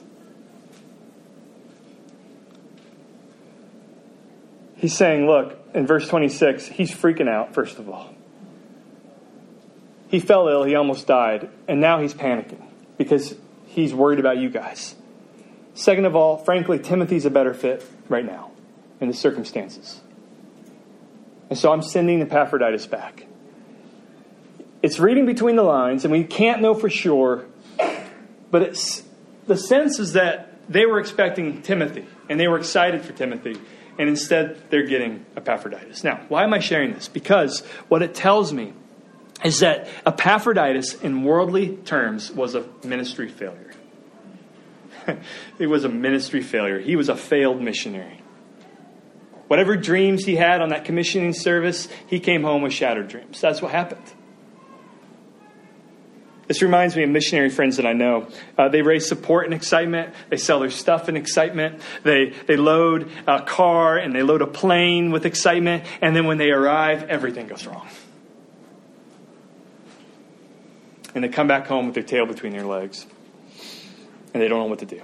He's 4.85 4.95
saying, 4.95 5.27
look, 5.27 5.59
in 5.73 5.87
verse 5.87 6.07
26, 6.09 6.67
he's 6.67 6.91
freaking 6.91 7.27
out, 7.27 7.55
first 7.55 7.79
of 7.79 7.89
all. 7.89 8.15
He 10.09 10.21
fell 10.21 10.47
ill, 10.47 10.65
he 10.65 10.75
almost 10.75 11.07
died, 11.07 11.49
and 11.67 11.81
now 11.81 12.01
he's 12.01 12.13
panicking 12.13 12.63
because 12.99 13.35
he's 13.65 13.95
worried 13.95 14.19
about 14.19 14.37
you 14.37 14.51
guys. 14.51 14.95
Second 15.73 16.05
of 16.05 16.15
all, 16.15 16.37
frankly, 16.37 16.79
Timothy's 16.79 17.25
a 17.25 17.31
better 17.31 17.55
fit 17.55 17.83
right 18.11 18.27
now 18.27 18.51
in 19.01 19.09
the 19.09 19.15
circumstances. 19.15 20.03
And 21.49 21.59
so 21.59 21.73
I'm 21.73 21.81
sending 21.81 22.21
Epaphroditus 22.21 22.87
back. 22.87 23.25
It's 24.83 24.99
reading 24.99 25.25
between 25.25 25.57
the 25.57 25.63
lines, 25.63 26.05
and 26.05 26.13
we 26.13 26.25
can't 26.25 26.61
know 26.61 26.75
for 26.75 26.91
sure, 26.91 27.47
but 28.51 28.61
it's, 28.61 29.03
the 29.47 29.57
sense 29.57 29.99
is 29.99 30.13
that 30.13 30.53
they 30.69 30.85
were 30.85 31.01
expecting 31.01 31.63
Timothy, 31.63 32.05
and 32.29 32.39
they 32.39 32.49
were 32.49 32.59
excited 32.59 33.01
for 33.01 33.15
Timothy 33.15 33.59
and 33.99 34.09
instead 34.09 34.71
they're 34.71 34.87
getting 34.87 35.25
Epaphroditus. 35.37 36.05
Now, 36.05 36.21
why 36.29 36.45
am 36.45 36.55
I 36.55 36.59
sharing 36.59 36.93
this? 36.93 37.09
Because 37.09 37.61
what 37.89 38.03
it 38.03 38.15
tells 38.15 38.53
me 38.53 38.73
is 39.45 39.61
that 39.61 39.89
Epaphroditus, 40.07 40.95
in 41.03 41.23
worldly 41.23 41.77
terms, 41.77 42.31
was 42.31 42.55
a 42.55 42.65
ministry 42.83 43.29
failure. 43.29 43.73
it 45.59 45.67
was 45.67 45.85
a 45.85 45.89
ministry 45.89 46.43
failure. 46.43 46.79
He 46.79 46.97
was 46.97 47.09
a 47.09 47.17
failed 47.17 47.61
missionary. 47.61 48.23
Whatever 49.49 49.77
dreams 49.77 50.25
he 50.25 50.37
had 50.37 50.63
on 50.63 50.71
that 50.71 50.85
commissioning 50.85 51.35
service, 51.35 51.89
he 52.07 52.19
came 52.19 52.43
home 52.43 52.63
with 52.63 52.73
shattered 52.73 53.09
dreams. 53.09 53.41
That's 53.41 53.61
what 53.61 53.73
happened. 53.73 54.14
This 56.47 56.63
reminds 56.63 56.95
me 56.97 57.03
of 57.03 57.11
missionary 57.11 57.51
friends 57.51 57.77
that 57.77 57.87
I 57.87 57.93
know. 57.93 58.29
Uh, 58.59 58.69
they 58.69 58.83
raise 58.83 59.09
support 59.09 59.47
and 59.47 59.55
excitement. 59.55 60.15
They 60.29 60.37
sell 60.37 60.61
their 60.61 60.71
stuff 60.71 61.09
in 61.09 61.17
excitement. 61.17 61.81
They, 62.03 62.35
they 62.47 62.57
load 62.57 63.11
a 63.27 63.43
car 63.43 63.97
and 63.97 64.15
they 64.15 64.23
load 64.23 64.43
a 64.43 64.47
plane 64.47 65.11
with 65.11 65.25
excitement. 65.25 65.85
And 66.01 66.15
then 66.15 66.27
when 66.27 66.39
they 66.39 66.51
arrive, 66.51 67.05
everything 67.05 67.47
goes 67.47 67.67
wrong. 67.67 67.89
And 71.15 71.23
they 71.23 71.29
come 71.29 71.47
back 71.47 71.67
home 71.67 71.87
with 71.87 71.95
their 71.95 72.03
tail 72.03 72.27
between 72.27 72.53
their 72.53 72.67
legs. 72.67 73.07
And 74.33 74.43
they 74.43 74.49
don't 74.49 74.59
know 74.59 74.67
what 74.67 74.81
to 74.81 74.87
do. 74.87 75.01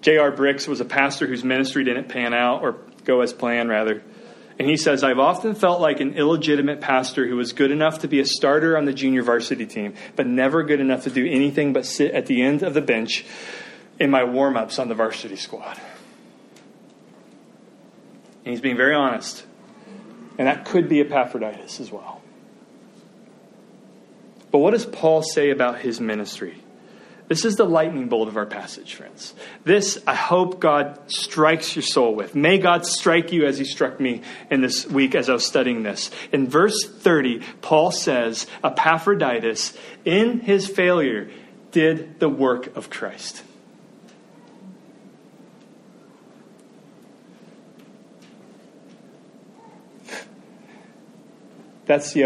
J.R. 0.00 0.32
Briggs 0.32 0.66
was 0.66 0.80
a 0.80 0.84
pastor 0.84 1.26
whose 1.26 1.44
ministry 1.44 1.84
didn't 1.84 2.08
pan 2.08 2.34
out, 2.34 2.62
or 2.62 2.76
go 3.04 3.20
as 3.20 3.32
planned, 3.32 3.70
rather. 3.70 4.02
And 4.58 4.68
he 4.68 4.76
says, 4.76 5.02
I've 5.02 5.18
often 5.18 5.54
felt 5.54 5.80
like 5.80 6.00
an 6.00 6.14
illegitimate 6.14 6.80
pastor 6.80 7.26
who 7.26 7.36
was 7.36 7.52
good 7.52 7.72
enough 7.72 8.00
to 8.00 8.08
be 8.08 8.20
a 8.20 8.26
starter 8.26 8.78
on 8.78 8.84
the 8.84 8.92
junior 8.92 9.22
varsity 9.22 9.66
team, 9.66 9.94
but 10.14 10.26
never 10.26 10.62
good 10.62 10.80
enough 10.80 11.04
to 11.04 11.10
do 11.10 11.26
anything 11.26 11.72
but 11.72 11.84
sit 11.84 12.12
at 12.12 12.26
the 12.26 12.42
end 12.42 12.62
of 12.62 12.72
the 12.72 12.80
bench 12.80 13.24
in 13.98 14.10
my 14.10 14.22
warm 14.22 14.56
ups 14.56 14.78
on 14.78 14.88
the 14.88 14.94
varsity 14.94 15.36
squad. 15.36 15.80
And 18.44 18.52
he's 18.52 18.60
being 18.60 18.76
very 18.76 18.94
honest. 18.94 19.44
And 20.38 20.46
that 20.46 20.64
could 20.64 20.88
be 20.88 21.00
Epaphroditus 21.00 21.80
as 21.80 21.90
well. 21.90 22.20
But 24.50 24.58
what 24.58 24.70
does 24.70 24.86
Paul 24.86 25.22
say 25.22 25.50
about 25.50 25.80
his 25.80 26.00
ministry? 26.00 26.63
This 27.26 27.46
is 27.46 27.56
the 27.56 27.64
lightning 27.64 28.08
bolt 28.08 28.28
of 28.28 28.36
our 28.36 28.44
passage, 28.44 28.94
friends. 28.94 29.32
This, 29.64 30.02
I 30.06 30.14
hope 30.14 30.60
God 30.60 30.98
strikes 31.10 31.74
your 31.74 31.82
soul 31.82 32.14
with. 32.14 32.34
May 32.34 32.58
God 32.58 32.84
strike 32.84 33.32
you 33.32 33.46
as 33.46 33.56
He 33.56 33.64
struck 33.64 33.98
me 33.98 34.20
in 34.50 34.60
this 34.60 34.86
week 34.86 35.14
as 35.14 35.30
I 35.30 35.32
was 35.32 35.46
studying 35.46 35.82
this. 35.82 36.10
In 36.32 36.48
verse 36.48 36.84
30, 36.84 37.40
Paul 37.62 37.92
says, 37.92 38.46
Epaphroditus, 38.62 39.72
in 40.04 40.40
his 40.40 40.68
failure, 40.68 41.30
did 41.70 42.20
the 42.20 42.28
work 42.28 42.76
of 42.76 42.90
Christ. 42.90 43.42
That's 51.86 52.12
the 52.12 52.24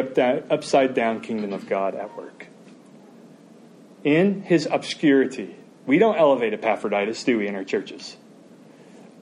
upside 0.50 0.94
down 0.94 1.20
kingdom 1.20 1.52
of 1.52 1.68
God 1.68 1.94
at 1.94 2.16
work 2.16 2.37
in 4.16 4.42
his 4.42 4.66
obscurity. 4.70 5.54
We 5.86 5.98
don't 5.98 6.16
elevate 6.16 6.52
Epaphroditus, 6.52 7.24
do 7.24 7.38
we, 7.38 7.46
in 7.46 7.54
our 7.54 7.64
churches? 7.64 8.16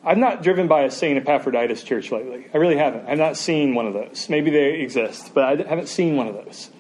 I'm 0.05 0.21
not 0.21 0.43
driven 0.43 0.69
by 0.69 0.83
a 0.83 0.91
St. 0.91 1.19
Epaphroditus 1.19 1.83
church 1.83 2.13
lately. 2.13 2.47
I 2.55 2.59
really 2.59 2.77
haven't. 2.77 3.09
I've 3.09 3.19
not 3.19 3.37
seen 3.37 3.75
one 3.75 3.87
of 3.87 3.95
those. 3.95 4.29
Maybe 4.29 4.51
they 4.51 4.81
exist, 4.81 5.35
but 5.35 5.45
I 5.45 5.69
haven't 5.69 5.89
seen 5.89 6.17
one 6.17 6.29
of 6.29 6.35
those. 6.35 6.71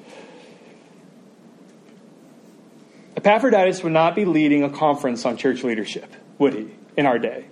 Epaphroditus 3.16 3.82
would 3.82 3.92
not 3.92 4.14
be 4.14 4.24
leading 4.24 4.62
a 4.62 4.70
conference 4.70 5.24
on 5.24 5.36
church 5.36 5.64
leadership, 5.64 6.12
would 6.38 6.54
he, 6.54 6.70
in 6.96 7.06
our 7.06 7.18
day? 7.18 7.46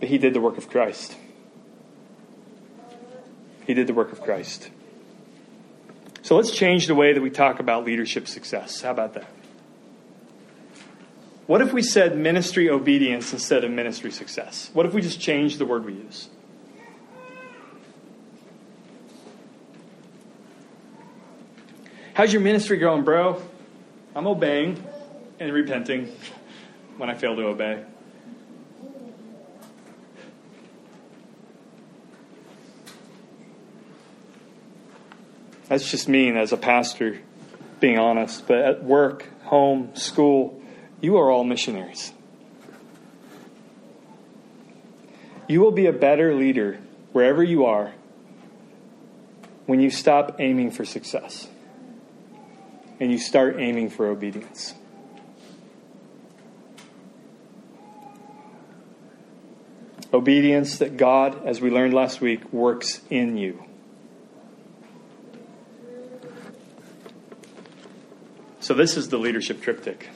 But 0.00 0.08
he 0.08 0.16
did 0.16 0.32
the 0.32 0.40
work 0.40 0.56
of 0.56 0.70
Christ. 0.70 1.16
He 3.66 3.74
did 3.74 3.86
the 3.86 3.94
work 3.94 4.12
of 4.12 4.22
Christ. 4.22 4.70
So 6.24 6.36
let's 6.36 6.50
change 6.50 6.86
the 6.86 6.94
way 6.94 7.12
that 7.12 7.20
we 7.20 7.28
talk 7.28 7.60
about 7.60 7.84
leadership 7.84 8.28
success. 8.28 8.80
How 8.80 8.92
about 8.92 9.12
that? 9.12 9.26
What 11.46 11.60
if 11.60 11.74
we 11.74 11.82
said 11.82 12.16
ministry 12.16 12.70
obedience 12.70 13.34
instead 13.34 13.62
of 13.62 13.70
ministry 13.70 14.10
success? 14.10 14.70
What 14.72 14.86
if 14.86 14.94
we 14.94 15.02
just 15.02 15.20
changed 15.20 15.58
the 15.58 15.66
word 15.66 15.84
we 15.84 15.92
use? 15.92 16.30
How's 22.14 22.32
your 22.32 22.40
ministry 22.40 22.78
going, 22.78 23.04
bro? 23.04 23.42
I'm 24.14 24.26
obeying 24.26 24.82
and 25.38 25.52
repenting 25.52 26.10
when 26.96 27.10
I 27.10 27.14
fail 27.16 27.36
to 27.36 27.48
obey. 27.48 27.84
That's 35.74 35.90
just 35.90 36.08
me 36.08 36.30
as 36.30 36.52
a 36.52 36.56
pastor, 36.56 37.18
being 37.80 37.98
honest. 37.98 38.46
But 38.46 38.58
at 38.58 38.84
work, 38.84 39.26
home, 39.42 39.96
school, 39.96 40.62
you 41.00 41.16
are 41.16 41.32
all 41.32 41.42
missionaries. 41.42 42.12
You 45.48 45.60
will 45.60 45.72
be 45.72 45.86
a 45.86 45.92
better 45.92 46.32
leader 46.32 46.78
wherever 47.10 47.42
you 47.42 47.64
are 47.64 47.92
when 49.66 49.80
you 49.80 49.90
stop 49.90 50.36
aiming 50.38 50.70
for 50.70 50.84
success 50.84 51.48
and 53.00 53.10
you 53.10 53.18
start 53.18 53.56
aiming 53.58 53.90
for 53.90 54.06
obedience. 54.06 54.74
Obedience 60.12 60.78
that 60.78 60.96
God, 60.96 61.44
as 61.44 61.60
we 61.60 61.68
learned 61.68 61.94
last 61.94 62.20
week, 62.20 62.52
works 62.52 63.00
in 63.10 63.36
you. 63.36 63.64
So, 68.64 68.72
this 68.72 68.96
is 68.96 69.10
the 69.10 69.18
leadership 69.18 69.60
triptych 69.60 70.08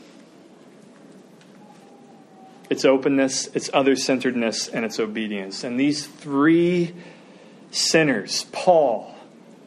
it's 2.71 2.87
openness, 2.87 3.51
it's 3.53 3.69
other 3.75 3.95
centeredness, 3.95 4.69
and 4.69 4.87
it's 4.87 4.99
obedience. 4.99 5.65
And 5.65 5.79
these 5.79 6.07
three 6.07 6.95
sinners, 7.71 8.47
Paul, 8.51 9.15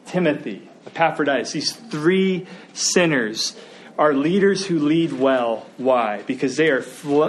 Timothy, 0.06 0.68
Epaphroditus, 0.84 1.52
these 1.52 1.70
three 1.72 2.48
sinners 2.72 3.56
are 3.96 4.14
leaders 4.14 4.66
who 4.66 4.80
lead 4.80 5.12
well. 5.12 5.64
Why? 5.76 6.22
Because 6.22 6.56
they 6.56 6.68
are 6.68 6.80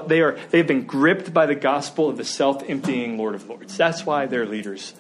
they 0.08 0.22
are 0.22 0.40
they've 0.50 0.66
been 0.66 0.88
gripped 0.88 1.36
by 1.36 1.46
the 1.46 1.54
gospel 1.54 2.10
of 2.10 2.18
the 2.18 2.26
self-emptying 2.26 3.16
Lord 3.16 3.36
of 3.36 3.48
Lords. 3.48 3.78
That's 3.78 4.08
why 4.08 4.26
they're 4.26 4.48
leaders. 4.48 4.96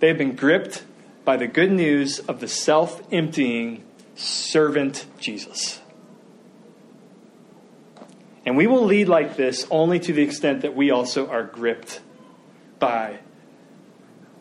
They 0.00 0.08
have 0.08 0.18
been 0.18 0.36
gripped 0.36 0.84
by 1.24 1.38
the 1.38 1.46
good 1.46 1.72
news 1.72 2.18
of 2.18 2.40
the 2.40 2.48
self-emptying 2.48 3.84
servant 4.14 5.06
Jesus. 5.18 5.80
And 8.46 8.56
we 8.56 8.66
will 8.66 8.84
lead 8.84 9.08
like 9.08 9.36
this 9.36 9.66
only 9.70 9.98
to 10.00 10.12
the 10.12 10.22
extent 10.22 10.62
that 10.62 10.76
we 10.76 10.90
also 10.90 11.28
are 11.28 11.44
gripped 11.44 12.00
by 12.78 13.20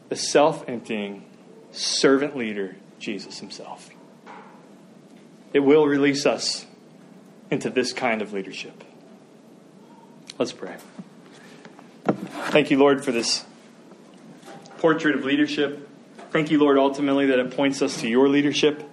the 0.09 0.15
self 0.15 0.67
emptying 0.67 1.25
servant 1.71 2.35
leader, 2.35 2.75
Jesus 2.99 3.39
himself. 3.39 3.89
It 5.53 5.59
will 5.59 5.85
release 5.85 6.25
us 6.25 6.65
into 7.49 7.69
this 7.69 7.93
kind 7.93 8.21
of 8.21 8.33
leadership. 8.33 8.83
Let's 10.37 10.51
pray. 10.51 10.75
Thank 12.05 12.71
you, 12.71 12.77
Lord, 12.77 13.05
for 13.05 13.11
this 13.11 13.45
portrait 14.79 15.15
of 15.15 15.23
leadership. 15.23 15.87
Thank 16.31 16.51
you, 16.51 16.59
Lord, 16.59 16.77
ultimately 16.77 17.27
that 17.27 17.39
it 17.39 17.55
points 17.55 17.81
us 17.81 18.01
to 18.01 18.09
your 18.09 18.27
leadership 18.27 18.83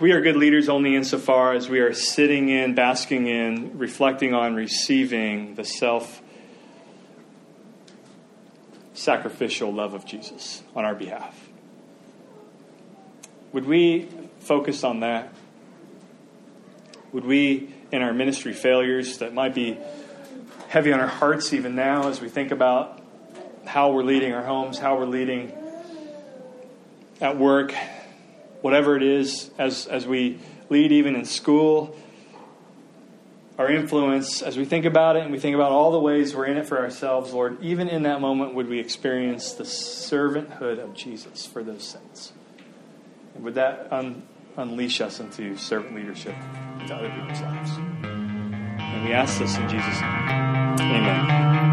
we 0.00 0.12
are 0.12 0.20
good 0.20 0.36
leaders 0.36 0.68
only 0.68 0.94
insofar 0.94 1.54
as 1.54 1.68
we 1.68 1.80
are 1.80 1.92
sitting 1.92 2.48
in, 2.48 2.74
basking 2.74 3.26
in, 3.26 3.78
reflecting 3.78 4.32
on, 4.32 4.54
receiving 4.54 5.56
the 5.56 5.64
self 5.64 6.22
sacrificial 8.94 9.72
love 9.72 9.94
of 9.94 10.04
Jesus 10.04 10.62
on 10.74 10.84
our 10.84 10.94
behalf. 10.94 11.48
Would 13.52 13.66
we 13.66 14.08
focus 14.40 14.84
on 14.84 15.00
that? 15.00 15.32
Would 17.12 17.24
we, 17.24 17.74
in 17.90 18.02
our 18.02 18.12
ministry 18.12 18.52
failures 18.52 19.18
that 19.18 19.32
might 19.32 19.54
be 19.54 19.78
heavy 20.68 20.92
on 20.92 21.00
our 21.00 21.06
hearts 21.06 21.52
even 21.52 21.74
now 21.74 22.08
as 22.08 22.20
we 22.20 22.28
think 22.28 22.50
about 22.50 23.02
how 23.64 23.92
we're 23.92 24.02
leading 24.02 24.32
our 24.32 24.44
homes, 24.44 24.78
how 24.78 24.96
we're 24.98 25.06
leading 25.06 25.52
at 27.20 27.38
work, 27.38 27.74
whatever 28.60 28.96
it 28.96 29.02
is, 29.02 29.50
as, 29.58 29.86
as 29.86 30.06
we 30.06 30.38
lead 30.68 30.92
even 30.92 31.14
in 31.14 31.24
school, 31.24 31.96
our 33.58 33.70
influence, 33.70 34.40
as 34.40 34.56
we 34.56 34.64
think 34.64 34.84
about 34.84 35.16
it 35.16 35.22
and 35.22 35.32
we 35.32 35.38
think 35.38 35.56
about 35.56 35.72
all 35.72 35.90
the 35.90 35.98
ways 35.98 36.34
we're 36.34 36.46
in 36.46 36.56
it 36.56 36.66
for 36.66 36.78
ourselves, 36.78 37.32
Lord, 37.32 37.60
even 37.60 37.88
in 37.88 38.04
that 38.04 38.20
moment, 38.20 38.54
would 38.54 38.68
we 38.68 38.78
experience 38.78 39.52
the 39.52 39.64
servanthood 39.64 40.78
of 40.78 40.94
Jesus 40.94 41.44
for 41.44 41.64
those 41.64 41.82
sins? 41.82 42.32
And 43.34 43.44
would 43.44 43.54
that 43.54 43.92
un- 43.92 44.22
unleash 44.56 45.00
us 45.00 45.18
into 45.18 45.56
servant 45.56 45.94
leadership 45.94 46.34
into 46.80 46.94
other 46.94 47.10
people's 47.10 47.40
lives? 47.40 47.70
And 47.78 49.04
we 49.04 49.12
ask 49.12 49.38
this 49.38 49.56
in 49.56 49.68
Jesus' 49.68 50.00
name. 50.00 50.94
Amen. 50.94 51.67